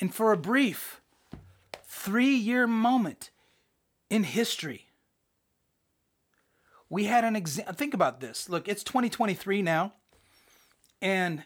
[0.00, 1.00] And for a brief
[1.84, 3.30] three year moment
[4.10, 4.87] in history,
[6.90, 7.74] we had an example.
[7.74, 8.48] Think about this.
[8.48, 9.92] Look, it's 2023 now.
[11.00, 11.44] And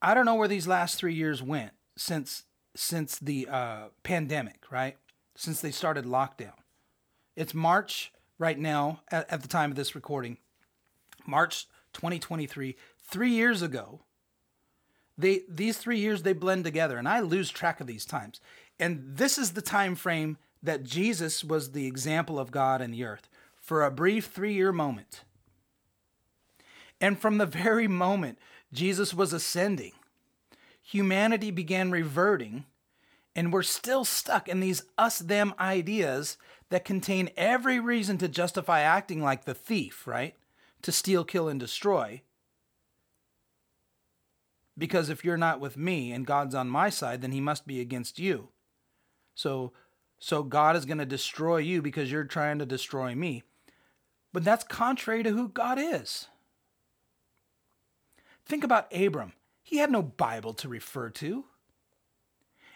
[0.00, 4.96] I don't know where these last three years went since since the uh, pandemic, right?
[5.36, 6.54] Since they started lockdown.
[7.36, 10.38] It's March right now at, at the time of this recording.
[11.26, 14.00] March 2023, three years ago.
[15.18, 18.40] They these three years they blend together, and I lose track of these times.
[18.80, 23.04] And this is the time frame that Jesus was the example of God in the
[23.04, 23.28] earth
[23.62, 25.22] for a brief three-year moment.
[27.00, 28.38] And from the very moment
[28.72, 29.92] Jesus was ascending,
[30.82, 32.64] humanity began reverting,
[33.34, 36.36] and we're still stuck in these us them ideas
[36.70, 40.34] that contain every reason to justify acting like the thief, right?
[40.82, 42.22] To steal, kill, and destroy.
[44.76, 47.80] Because if you're not with me and God's on my side, then he must be
[47.80, 48.48] against you.
[49.34, 49.72] So
[50.18, 53.42] so God is going to destroy you because you're trying to destroy me.
[54.32, 56.28] But that's contrary to who God is.
[58.46, 59.34] Think about Abram.
[59.62, 61.44] He had no Bible to refer to.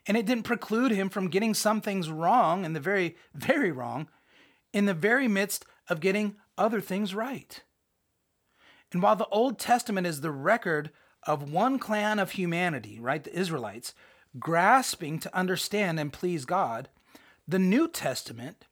[0.07, 4.09] And it didn't preclude him from getting some things wrong and the very, very wrong
[4.73, 7.62] in the very midst of getting other things right.
[8.92, 10.90] And while the Old Testament is the record
[11.25, 13.95] of one clan of humanity, right, the Israelites,
[14.38, 16.88] grasping to understand and please God,
[17.49, 18.66] the New Testament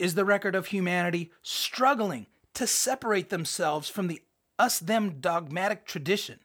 [0.00, 4.20] is the record of humanity struggling to separate themselves from the
[4.58, 6.38] us them dogmatic tradition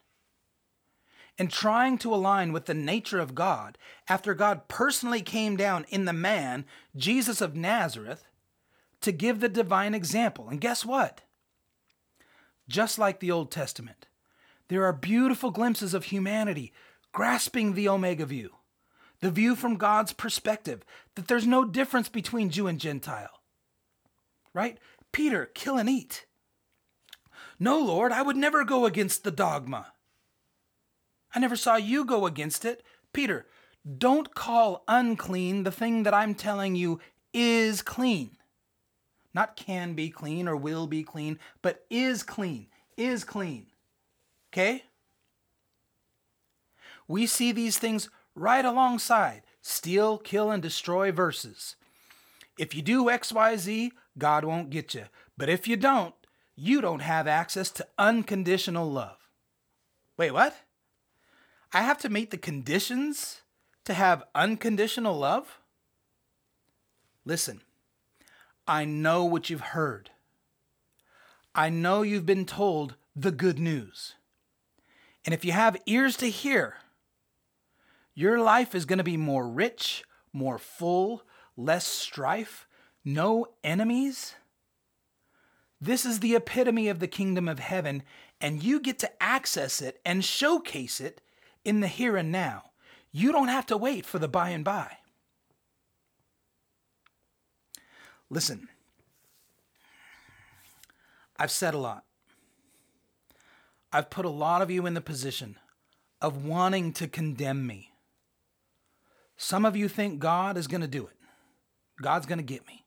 [1.38, 6.06] and trying to align with the nature of God after God personally came down in
[6.06, 6.66] the man,
[6.96, 8.24] Jesus of Nazareth,
[9.02, 10.48] to give the divine example.
[10.50, 11.22] And guess what?
[12.70, 14.08] Just like the Old Testament,
[14.70, 16.72] there are beautiful glimpses of humanity
[17.12, 18.52] grasping the Omega view,
[19.20, 20.84] the view from God's perspective
[21.16, 23.42] that there's no difference between Jew and Gentile.
[24.56, 24.80] Right?
[25.12, 26.26] Peter, kill and eat.
[27.60, 29.94] No, Lord, I would never go against the dogma.
[31.36, 32.82] I never saw you go against it.
[33.14, 33.46] Peter,
[33.98, 37.00] don't call unclean the thing that I'm telling you
[37.34, 38.32] is clean.
[39.34, 42.66] Not can be clean or will be clean, but is clean.
[42.98, 43.68] Is clean.
[44.52, 44.86] Okay?
[47.08, 51.76] we see these things right alongside steal, kill, and destroy verses.
[52.58, 55.06] If you do XYZ, God won't get you.
[55.38, 56.14] But if you don't,
[56.56, 59.18] you don't have access to unconditional love.
[60.18, 60.56] Wait, what?
[61.74, 63.42] I have to meet the conditions
[63.86, 65.60] to have unconditional love?
[67.24, 67.62] Listen,
[68.68, 70.10] I know what you've heard.
[71.54, 74.16] I know you've been told the good news.
[75.24, 76.76] And if you have ears to hear,
[78.14, 81.24] your life is going to be more rich, more full,
[81.56, 82.68] less strife,
[83.06, 84.36] no enemies.
[85.80, 88.02] This is the epitome of the kingdom of heaven,
[88.42, 91.22] and you get to access it and showcase it
[91.64, 92.72] in the here and now.
[93.12, 94.98] You don't have to wait for the by and by.
[98.30, 98.68] Listen,
[101.38, 102.04] I've said a lot.
[103.92, 105.58] I've put a lot of you in the position
[106.22, 107.92] of wanting to condemn me.
[109.38, 111.16] Some of you think God is going to do it.
[112.02, 112.85] God's going to get me.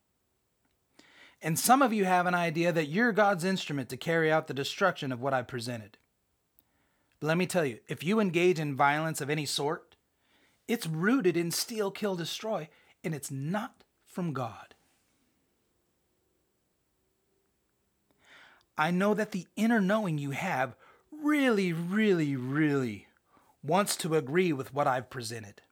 [1.40, 4.54] And some of you have an idea that you're God's instrument to carry out the
[4.54, 5.96] destruction of what I've presented.
[7.20, 9.96] But let me tell you, if you engage in violence of any sort,
[10.66, 12.68] it's rooted in steal, kill, destroy,
[13.04, 14.74] and it's not from God.
[18.76, 20.76] I know that the inner knowing you have
[21.10, 23.08] really, really, really
[23.62, 25.62] wants to agree with what I've presented.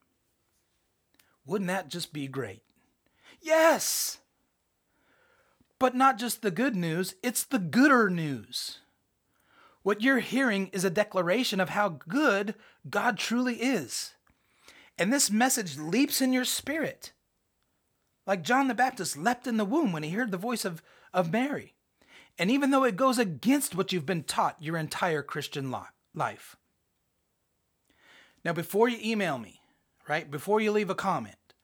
[1.44, 2.62] Wouldn't that just be great?
[3.40, 4.18] Yes!
[5.78, 8.78] But not just the good news, it's the gooder news.
[9.82, 12.54] What you're hearing is a declaration of how good
[12.88, 14.14] God truly is.
[14.98, 17.12] And this message leaps in your spirit.
[18.26, 21.32] Like John the Baptist leapt in the womb when he heard the voice of, of
[21.32, 21.74] Mary.
[22.38, 25.72] And even though it goes against what you've been taught your entire Christian
[26.14, 26.56] life.
[28.44, 29.60] Now, before you email me,
[30.08, 31.54] right, before you leave a comment,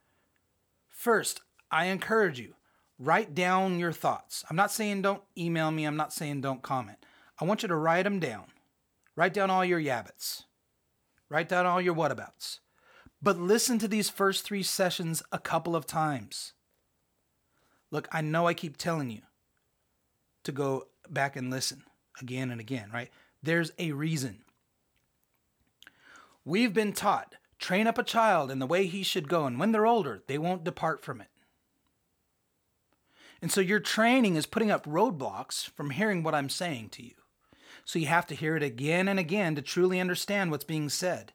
[0.88, 2.54] first, I encourage you,
[3.02, 4.44] write down your thoughts.
[4.48, 6.98] I'm not saying don't email me, I'm not saying don't comment.
[7.40, 8.44] I want you to write them down.
[9.16, 10.44] Write down all your yeahbuts.
[11.28, 12.60] Write down all your whatabouts.
[13.20, 16.52] But listen to these first three sessions a couple of times.
[17.90, 19.22] Look, I know I keep telling you
[20.44, 21.82] to go back and listen
[22.20, 23.10] again and again, right?
[23.42, 24.44] There's a reason.
[26.44, 29.72] We've been taught train up a child in the way he should go, and when
[29.72, 31.28] they're older, they won't depart from it.
[33.42, 37.14] And so your training is putting up roadblocks from hearing what I'm saying to you.
[37.84, 41.32] So you have to hear it again and again to truly understand what's being said.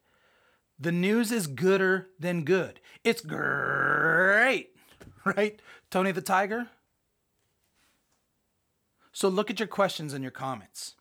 [0.79, 2.79] The news is gooder than good.
[3.03, 4.69] It's great,
[5.25, 5.61] right?
[5.91, 6.69] Tony the Tiger?
[9.11, 10.95] So look at your questions and your comments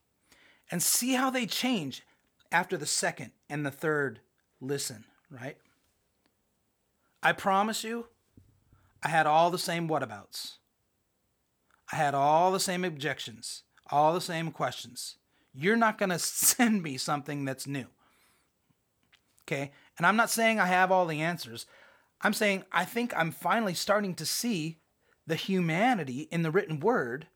[0.71, 2.03] and see how they change
[2.51, 4.21] after the second and the third
[4.61, 5.59] listen, right?
[7.23, 8.07] I promise you,
[9.03, 10.55] I had all the same whatabouts.
[11.93, 15.17] I had all the same objections, all the same questions.
[15.55, 17.87] You're not going to send me something that's new.
[19.45, 19.73] Okay?
[19.97, 21.67] And I'm not saying I have all the answers.
[22.21, 24.79] I'm saying I think I'm finally starting to see
[25.27, 27.29] the humanity in the written word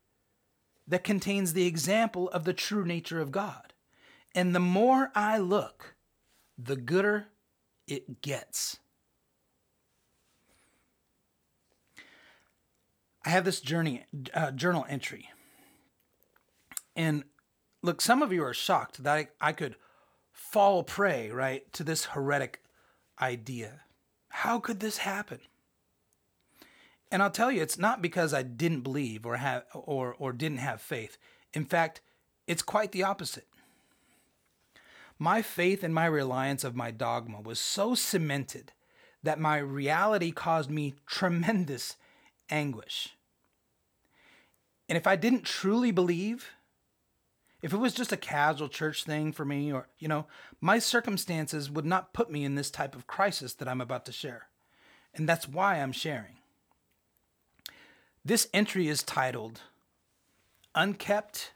[0.87, 3.73] that contains the example of the true nature of God.
[4.33, 5.95] And the more I look,
[6.57, 7.27] the gooder
[7.87, 8.79] it gets.
[13.25, 15.29] I have this journey uh, journal entry,
[16.95, 17.23] and
[17.81, 19.75] look, some of you are shocked that I, I could
[20.31, 22.61] fall prey right to this heretic
[23.21, 23.81] idea.
[24.29, 25.39] How could this happen?
[27.11, 30.59] And I'll tell you, it's not because I didn't believe or have or or didn't
[30.59, 31.17] have faith.
[31.53, 32.01] In fact,
[32.47, 33.47] it's quite the opposite.
[35.19, 38.71] My faith and my reliance of my dogma was so cemented
[39.21, 41.95] that my reality caused me tremendous
[42.51, 43.15] anguish.
[44.89, 46.49] And if I didn't truly believe,
[47.61, 50.25] if it was just a casual church thing for me, or, you know,
[50.59, 54.11] my circumstances would not put me in this type of crisis that I'm about to
[54.11, 54.47] share.
[55.15, 56.35] And that's why I'm sharing.
[58.23, 59.61] This entry is titled
[60.75, 61.51] Unkept,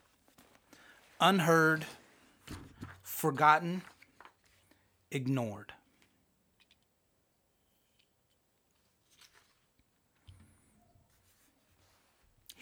[1.19, 1.85] Unheard,
[3.03, 3.83] Forgotten,
[5.11, 5.74] Ignored.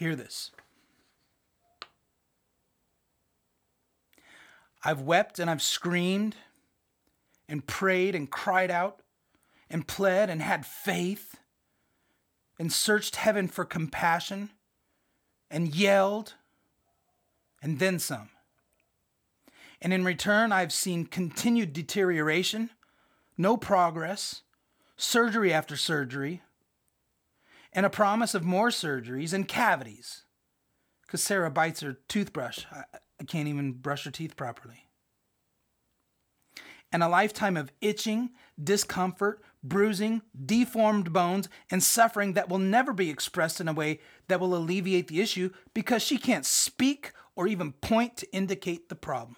[0.03, 0.51] Hear this.
[4.83, 6.35] I've wept and I've screamed
[7.47, 8.99] and prayed and cried out
[9.69, 11.37] and pled and had faith
[12.59, 14.49] and searched heaven for compassion
[15.49, 16.33] and yelled
[17.61, 18.27] and then some.
[19.81, 22.71] And in return, I've seen continued deterioration,
[23.37, 24.41] no progress,
[24.97, 26.41] surgery after surgery,
[27.73, 30.23] and a promise of more surgeries and cavities.
[31.05, 32.65] Because Sarah bites her toothbrush.
[32.71, 32.83] I,
[33.19, 34.87] I can't even brush her teeth properly.
[36.91, 38.29] And a lifetime of itching,
[38.63, 44.39] discomfort, bruising, deformed bones, and suffering that will never be expressed in a way that
[44.39, 49.37] will alleviate the issue because she can't speak or even point to indicate the problem.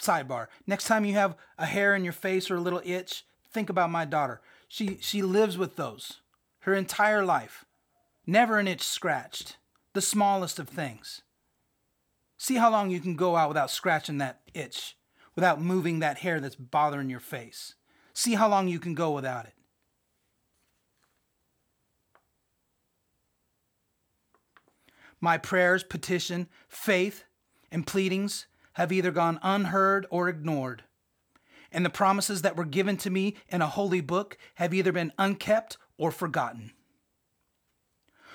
[0.00, 0.46] Sidebar.
[0.66, 3.90] Next time you have a hair in your face or a little itch, think about
[3.90, 4.40] my daughter.
[4.68, 6.20] She she lives with those
[6.60, 7.64] her entire life.
[8.26, 9.56] Never an itch scratched.
[9.94, 11.22] The smallest of things.
[12.38, 14.96] See how long you can go out without scratching that itch,
[15.34, 17.74] without moving that hair that's bothering your face.
[18.14, 19.54] See how long you can go without it.
[25.20, 27.24] My prayers, petition, faith,
[27.70, 30.82] and pleadings have either gone unheard or ignored.
[31.72, 35.12] And the promises that were given to me in a holy book have either been
[35.18, 36.72] unkept or forgotten.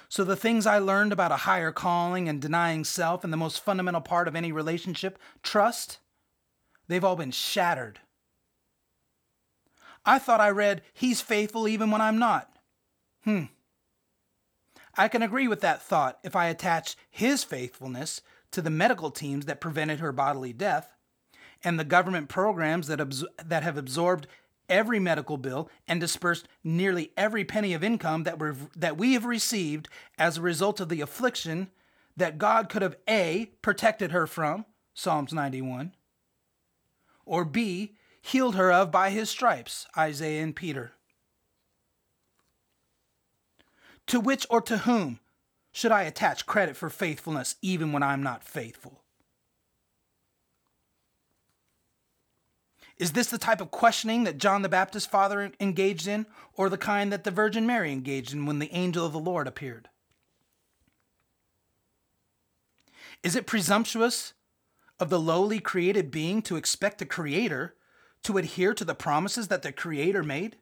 [0.09, 3.63] So, the things I learned about a higher calling and denying self and the most
[3.63, 5.99] fundamental part of any relationship, trust,
[6.87, 7.99] they've all been shattered.
[10.05, 12.49] I thought I read, He's faithful even when I'm not.
[13.25, 13.43] Hmm.
[14.95, 18.21] I can agree with that thought if I attach His faithfulness
[18.51, 20.95] to the medical teams that prevented her bodily death,
[21.63, 24.27] and the government programs that, abs- that have absorbed
[24.69, 29.25] every medical bill and dispersed nearly every penny of income that, we that we have
[29.25, 29.87] received
[30.17, 31.69] as a result of the affliction
[32.15, 35.93] that God could have A, protected her from, Psalms 91,
[37.25, 40.93] or B, healed her of by his stripes, Isaiah and Peter.
[44.07, 45.19] To which or to whom
[45.71, 49.03] should I attach credit for faithfulness even when I'm not faithful?
[52.99, 56.25] Is this the type of questioning that John the Baptist's father engaged in,
[56.55, 59.47] or the kind that the Virgin Mary engaged in when the angel of the Lord
[59.47, 59.89] appeared?
[63.23, 64.33] Is it presumptuous
[64.99, 67.75] of the lowly created being to expect the Creator
[68.23, 70.57] to adhere to the promises that the Creator made?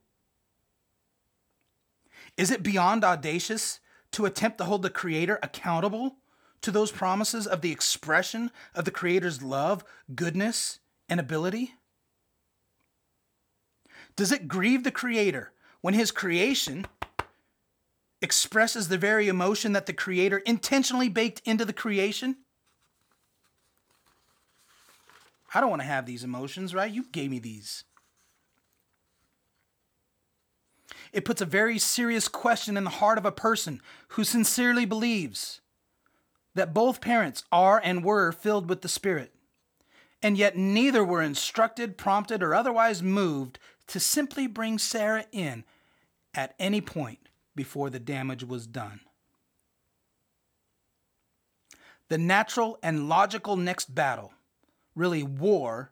[2.36, 3.80] Is it beyond audacious
[4.12, 6.18] to attempt to hold the Creator accountable
[6.62, 11.76] to those promises of the expression of the Creator's love, goodness, and ability?
[14.16, 15.52] Does it grieve the Creator
[15.82, 16.86] when His creation
[18.22, 22.38] expresses the very emotion that the Creator intentionally baked into the creation?
[25.54, 26.92] I don't want to have these emotions, right?
[26.92, 27.84] You gave me these.
[31.14, 35.62] It puts a very serious question in the heart of a person who sincerely believes
[36.56, 39.34] that both parents are and were filled with the Spirit,
[40.22, 45.64] and yet neither were instructed, prompted, or otherwise moved to simply bring Sarah in
[46.34, 49.02] at any point before the damage was done.
[52.10, 54.34] The natural and logical next battle,
[54.96, 55.92] really war,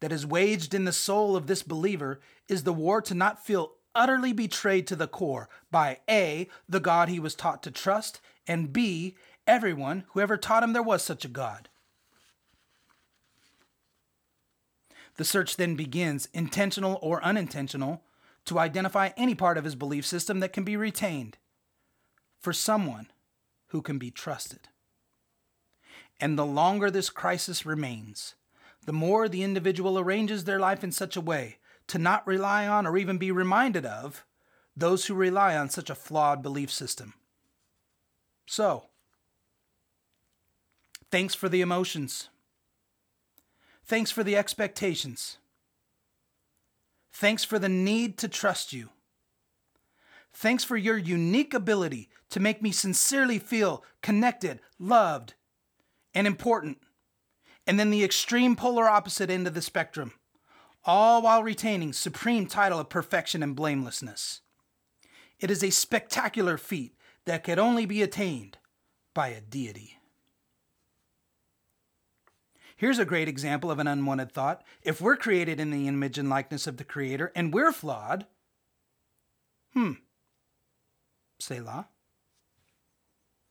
[0.00, 3.72] that is waged in the soul of this believer is the war to not feel
[3.94, 8.72] utterly betrayed to the core by A, the God he was taught to trust, and
[8.72, 9.16] B,
[9.46, 11.68] everyone who ever taught him there was such a God.
[15.20, 18.02] The search then begins, intentional or unintentional,
[18.46, 21.36] to identify any part of his belief system that can be retained
[22.40, 23.08] for someone
[23.66, 24.68] who can be trusted.
[26.18, 28.34] And the longer this crisis remains,
[28.86, 31.58] the more the individual arranges their life in such a way
[31.88, 34.24] to not rely on or even be reminded of
[34.74, 37.12] those who rely on such a flawed belief system.
[38.46, 38.84] So,
[41.10, 42.30] thanks for the emotions.
[43.84, 45.38] Thanks for the expectations.
[47.12, 48.90] Thanks for the need to trust you.
[50.32, 55.34] Thanks for your unique ability to make me sincerely feel connected, loved,
[56.14, 56.78] and important.
[57.66, 60.12] And then the extreme polar opposite end of the spectrum
[60.84, 64.40] all while retaining supreme title of perfection and blamelessness.
[65.38, 66.94] It is a spectacular feat
[67.26, 68.58] that could only be attained
[69.14, 69.99] by a deity.
[72.80, 74.64] Here's a great example of an unwanted thought.
[74.82, 78.24] If we're created in the image and likeness of the Creator and we're flawed,
[79.74, 79.92] hmm,
[81.38, 81.88] Selah.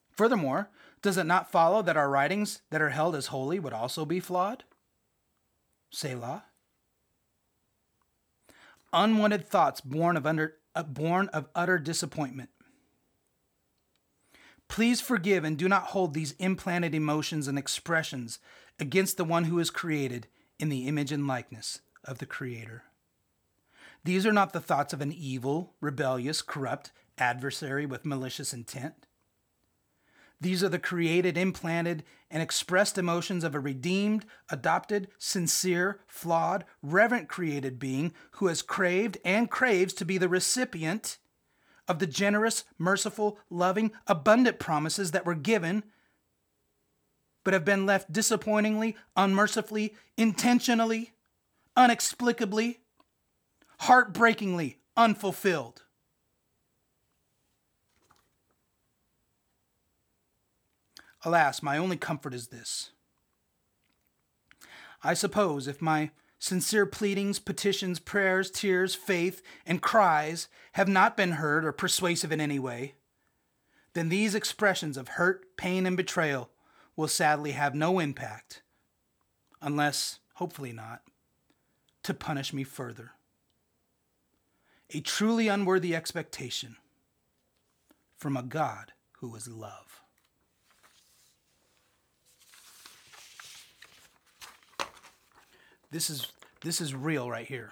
[0.10, 0.72] Furthermore,
[1.04, 4.20] does it not follow that our writings that are held as holy would also be
[4.20, 4.64] flawed?
[5.92, 6.46] Selah
[8.92, 12.50] unwanted thoughts born of, under, uh, born of utter disappointment.
[14.68, 18.40] Please forgive and do not hold these implanted emotions and expressions
[18.80, 20.28] against the one who is created
[20.58, 22.84] in the image and likeness of the Creator.
[24.04, 29.08] These are not the thoughts of an evil, rebellious, corrupt adversary with malicious intent.
[30.42, 37.28] These are the created, implanted, and expressed emotions of a redeemed, adopted, sincere, flawed, reverent
[37.28, 41.18] created being who has craved and craves to be the recipient
[41.90, 45.84] of the generous, merciful, loving, abundant promises that were given,
[47.44, 51.12] but have been left disappointingly, unmercifully, intentionally,
[51.78, 52.80] inexplicably,
[53.82, 55.84] heartbreakingly unfulfilled.
[61.24, 62.92] Alas, my only comfort is this.
[65.04, 71.34] I suppose if my sincere pleadings, petitions, prayers, tears, faith, and cries have not been
[71.34, 72.96] heard or persuasive in any way,
[73.94, 76.50] then these expressions of hurt, pain, and betrayal
[77.00, 78.62] will sadly have no impact,
[79.62, 81.02] unless, hopefully not,
[82.04, 83.12] to punish me further.
[84.94, 86.76] A truly unworthy expectation
[88.18, 88.92] from a God
[89.22, 90.02] who is love.
[95.92, 96.28] This is
[96.66, 97.72] this is real right here.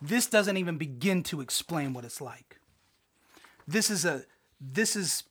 [0.00, 2.51] This doesn't even begin to explain what it's like.
[3.66, 4.24] This is a
[4.60, 5.24] this is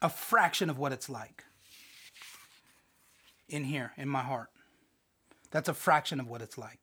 [0.00, 1.44] a fraction of what it's like
[3.48, 4.50] in here in my heart.
[5.50, 6.78] That's a fraction of what it's like.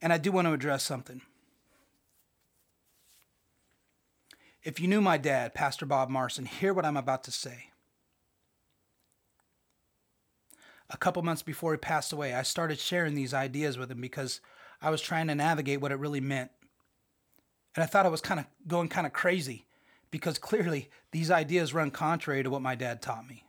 [0.00, 1.22] And I do want to address something.
[4.62, 7.70] If you knew my dad, Pastor Bob Marson, hear what I'm about to say.
[10.90, 14.40] A couple months before he passed away, I started sharing these ideas with him because
[14.80, 16.50] I was trying to navigate what it really meant.
[17.74, 19.66] And I thought I was kind of going kind of crazy
[20.10, 23.44] because clearly these ideas run contrary to what my dad taught me.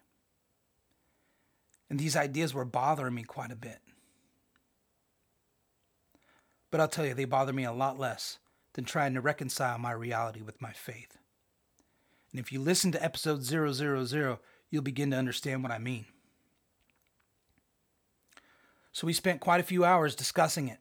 [1.90, 3.80] And these ideas were bothering me quite a bit.
[6.72, 8.38] But I'll tell you, they bother me a lot less
[8.74, 11.18] than trying to reconcile my reality with my faith.
[12.32, 16.06] And if you listen to episode 000, you'll begin to understand what I mean.
[18.92, 20.80] So we spent quite a few hours discussing it.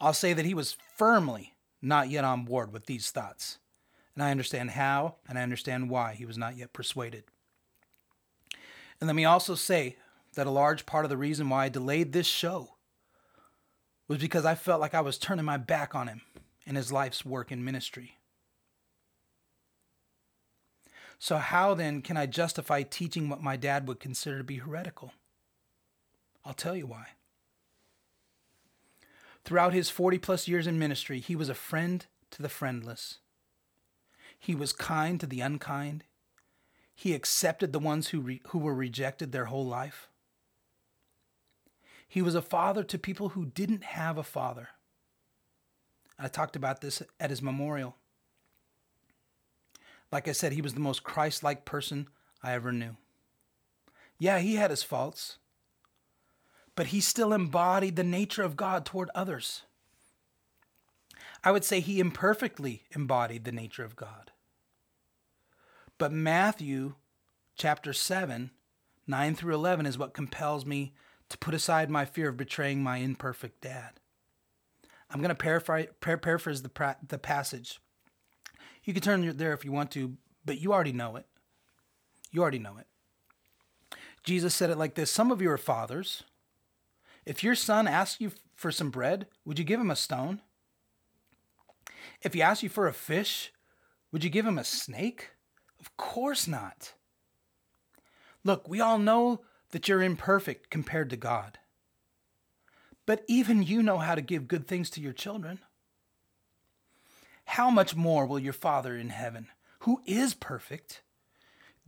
[0.00, 3.58] I'll say that he was firmly not yet on board with these thoughts.
[4.14, 7.24] And I understand how and I understand why he was not yet persuaded.
[9.00, 9.96] And let me also say
[10.34, 12.74] that a large part of the reason why I delayed this show
[14.08, 16.22] was because I felt like I was turning my back on him
[16.66, 18.18] and his life's work in ministry.
[21.18, 25.12] So, how then can I justify teaching what my dad would consider to be heretical?
[26.44, 27.06] I'll tell you why.
[29.44, 33.18] Throughout his 40 plus years in ministry, he was a friend to the friendless.
[34.38, 36.04] He was kind to the unkind.
[36.94, 40.08] He accepted the ones who, re- who were rejected their whole life.
[42.06, 44.68] He was a father to people who didn't have a father.
[46.18, 47.96] I talked about this at his memorial.
[50.12, 52.06] Like I said, he was the most Christ like person
[52.42, 52.96] I ever knew.
[54.18, 55.38] Yeah, he had his faults
[56.76, 59.62] but he still embodied the nature of God toward others.
[61.42, 64.32] I would say he imperfectly embodied the nature of God.
[65.98, 66.94] But Matthew
[67.56, 68.50] chapter 7,
[69.06, 70.94] 9 through 11 is what compels me
[71.28, 74.00] to put aside my fear of betraying my imperfect dad.
[75.10, 77.80] I'm going to paraphrase, the, the passage.
[78.82, 81.26] You can turn there if you want to, but you already know it.
[82.32, 82.86] You already know it.
[84.24, 86.24] Jesus said it like this Some of you are fathers.
[87.26, 90.40] If your son asks you for some bread, would you give him a stone?
[92.22, 93.52] If he asks you for a fish,
[94.12, 95.30] would you give him a snake?
[95.80, 96.94] Of course not.
[98.44, 101.58] Look, we all know that you're imperfect compared to God.
[103.06, 105.60] But even you know how to give good things to your children.
[107.44, 109.48] How much more will your Father in heaven,
[109.80, 111.02] who is perfect,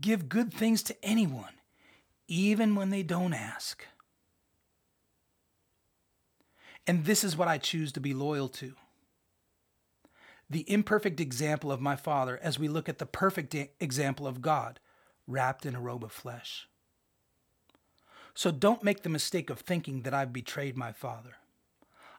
[0.00, 1.54] give good things to anyone,
[2.28, 3.86] even when they don't ask?
[6.86, 8.74] And this is what I choose to be loyal to.
[10.48, 14.78] The imperfect example of my Father as we look at the perfect example of God
[15.26, 16.68] wrapped in a robe of flesh.
[18.34, 21.36] So don't make the mistake of thinking that I've betrayed my Father.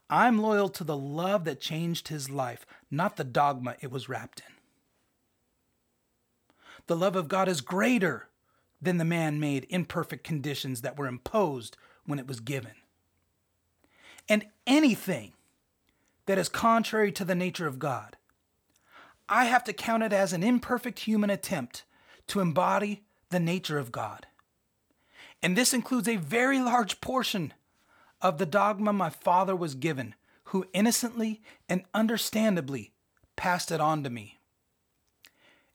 [0.09, 4.41] I'm loyal to the love that changed his life, not the dogma it was wrapped
[4.41, 4.53] in.
[6.87, 8.29] The love of God is greater
[8.81, 12.71] than the man made imperfect conditions that were imposed when it was given
[14.29, 15.33] and anything
[16.25, 18.17] that is contrary to the nature of God,
[19.29, 21.83] I have to count it as an imperfect human attempt
[22.27, 24.27] to embody the nature of God.
[25.41, 27.53] And this includes a very large portion
[28.21, 30.15] of the dogma my father was given,
[30.45, 32.93] who innocently and understandably
[33.35, 34.39] passed it on to me.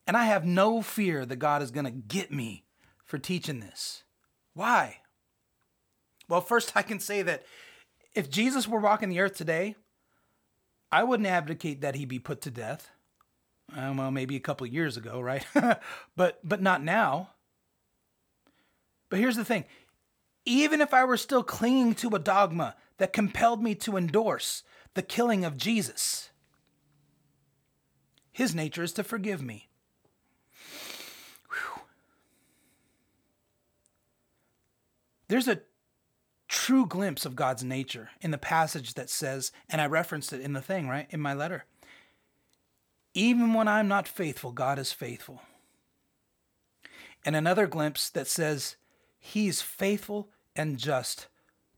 [0.07, 2.65] And I have no fear that God is going to get me
[3.05, 4.03] for teaching this.
[4.55, 4.99] Why?
[6.29, 7.45] Well, first, I can say that
[8.15, 9.77] if Jesus were walking the earth today,
[10.91, 12.91] I wouldn't advocate that he be put to death.
[13.75, 15.47] Um, well, maybe a couple of years ago, right?
[16.17, 17.31] but but not now.
[19.09, 19.65] But here's the thing:
[20.45, 24.63] even if I were still clinging to a dogma that compelled me to endorse
[24.95, 26.31] the killing of Jesus,
[28.31, 29.71] his nature is to forgive me.
[31.49, 31.83] Whew.
[35.29, 35.63] There's a
[36.53, 40.53] true glimpse of God's nature in the passage that says, and I referenced it in
[40.53, 41.07] the thing, right?
[41.09, 41.65] In my letter.
[43.15, 45.41] Even when I'm not faithful, God is faithful.
[47.25, 48.77] And another glimpse that says,
[49.19, 51.29] He's faithful and just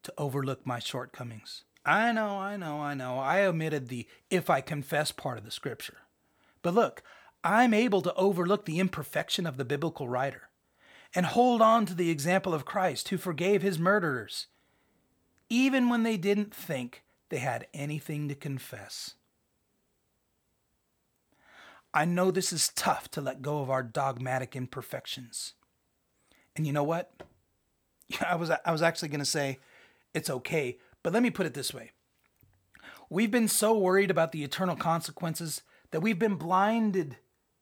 [0.02, 1.62] to overlook my shortcomings.
[1.86, 3.18] I know, I know, I know.
[3.18, 5.98] I omitted the if I confess part of the scripture.
[6.62, 7.02] But look,
[7.44, 10.48] I'm able to overlook the imperfection of the biblical writer
[11.14, 14.46] and hold on to the example of Christ who forgave his murderers,
[15.54, 19.14] even when they didn't think they had anything to confess.
[21.92, 25.54] I know this is tough to let go of our dogmatic imperfections.
[26.56, 27.12] And you know what?
[28.28, 29.60] I was I was actually going to say
[30.12, 31.92] it's okay, but let me put it this way.
[33.08, 37.18] We've been so worried about the eternal consequences that we've been blinded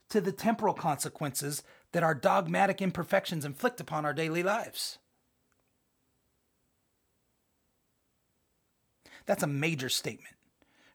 [0.08, 1.62] to the temporal consequences
[1.92, 4.96] that our dogmatic imperfections inflict upon our daily lives.
[9.32, 10.34] That's a major statement.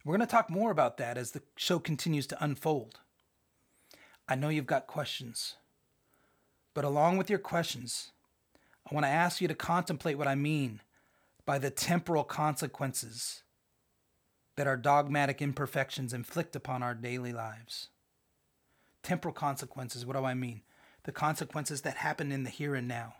[0.06, 3.00] We're going to talk more about that as the show continues to unfold.
[4.30, 5.56] I know you've got questions,
[6.76, 8.12] but along with your questions,
[8.86, 10.82] I want to ask you to contemplate what I mean
[11.48, 13.42] by the temporal consequences
[14.56, 17.88] that our dogmatic imperfections inflict upon our daily lives.
[19.02, 20.62] Temporal consequences, what do I mean?
[21.06, 23.16] The consequences that happen in the here and now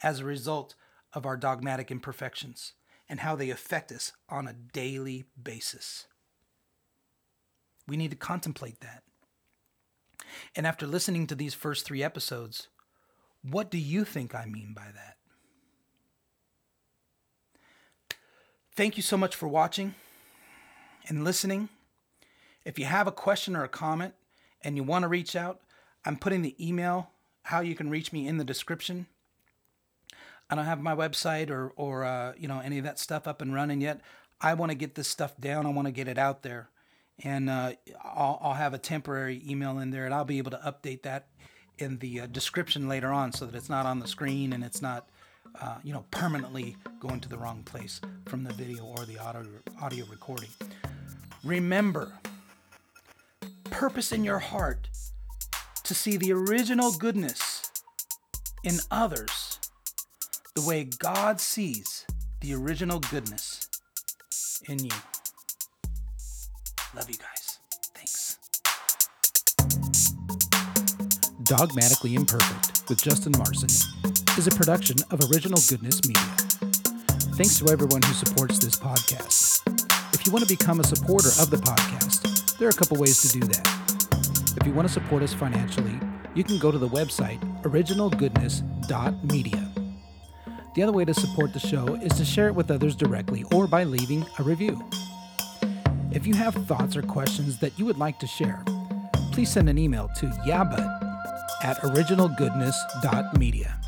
[0.00, 0.76] as a result
[1.12, 2.74] of our dogmatic imperfections
[3.08, 6.06] and how they affect us on a daily basis.
[7.86, 9.02] We need to contemplate that.
[10.54, 12.68] And after listening to these first three episodes,
[13.42, 15.16] what do you think I mean by that?
[18.74, 19.94] Thank you so much for watching
[21.08, 21.68] and listening.
[22.64, 24.14] If you have a question or a comment
[24.62, 25.60] and you want to reach out,
[26.04, 27.10] I'm putting the email,
[27.42, 29.06] how you can reach me in the description.
[30.52, 33.40] I don't have my website or, or uh, you know, any of that stuff up
[33.40, 34.02] and running yet.
[34.38, 35.64] I want to get this stuff down.
[35.64, 36.68] I want to get it out there.
[37.24, 37.72] And uh,
[38.04, 41.28] I'll, I'll have a temporary email in there and I'll be able to update that
[41.78, 44.82] in the uh, description later on so that it's not on the screen and it's
[44.82, 45.08] not
[45.58, 49.46] uh, you know permanently going to the wrong place from the video or the audio
[49.80, 50.48] audio recording
[51.44, 52.12] remember
[53.70, 54.88] purpose in your heart
[55.82, 57.70] to see the original goodness
[58.64, 59.41] in others
[60.54, 62.04] the way God sees
[62.40, 63.68] the original goodness
[64.68, 64.90] in you
[66.94, 67.58] love you guys
[67.94, 68.38] Thanks.
[71.44, 73.68] Dogmatically Imperfect with Justin Marson
[74.36, 76.22] is a production of Original Goodness Media.
[77.36, 79.60] Thanks to everyone who supports this podcast.
[80.14, 83.22] If you want to become a supporter of the podcast, there are a couple ways
[83.22, 84.56] to do that.
[84.60, 85.98] If you want to support us financially,
[86.34, 89.61] you can go to the website originalgoodness.media.
[90.74, 93.66] The other way to support the show is to share it with others directly or
[93.66, 94.82] by leaving a review.
[96.10, 98.64] If you have thoughts or questions that you would like to share,
[99.32, 101.02] please send an email to yeahbut
[101.62, 103.80] at originalgoodness.media.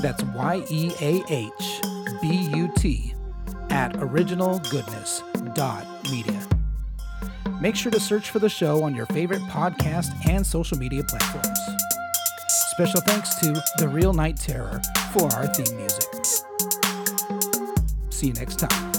[0.00, 1.80] That's Y E A H
[2.22, 3.14] B U T
[3.70, 6.48] at originalgoodness.media.
[7.60, 11.58] Make sure to search for the show on your favorite podcast and social media platforms.
[12.70, 14.80] Special thanks to The Real Night Terror
[15.12, 16.17] for our theme music.
[18.18, 18.97] See you next time.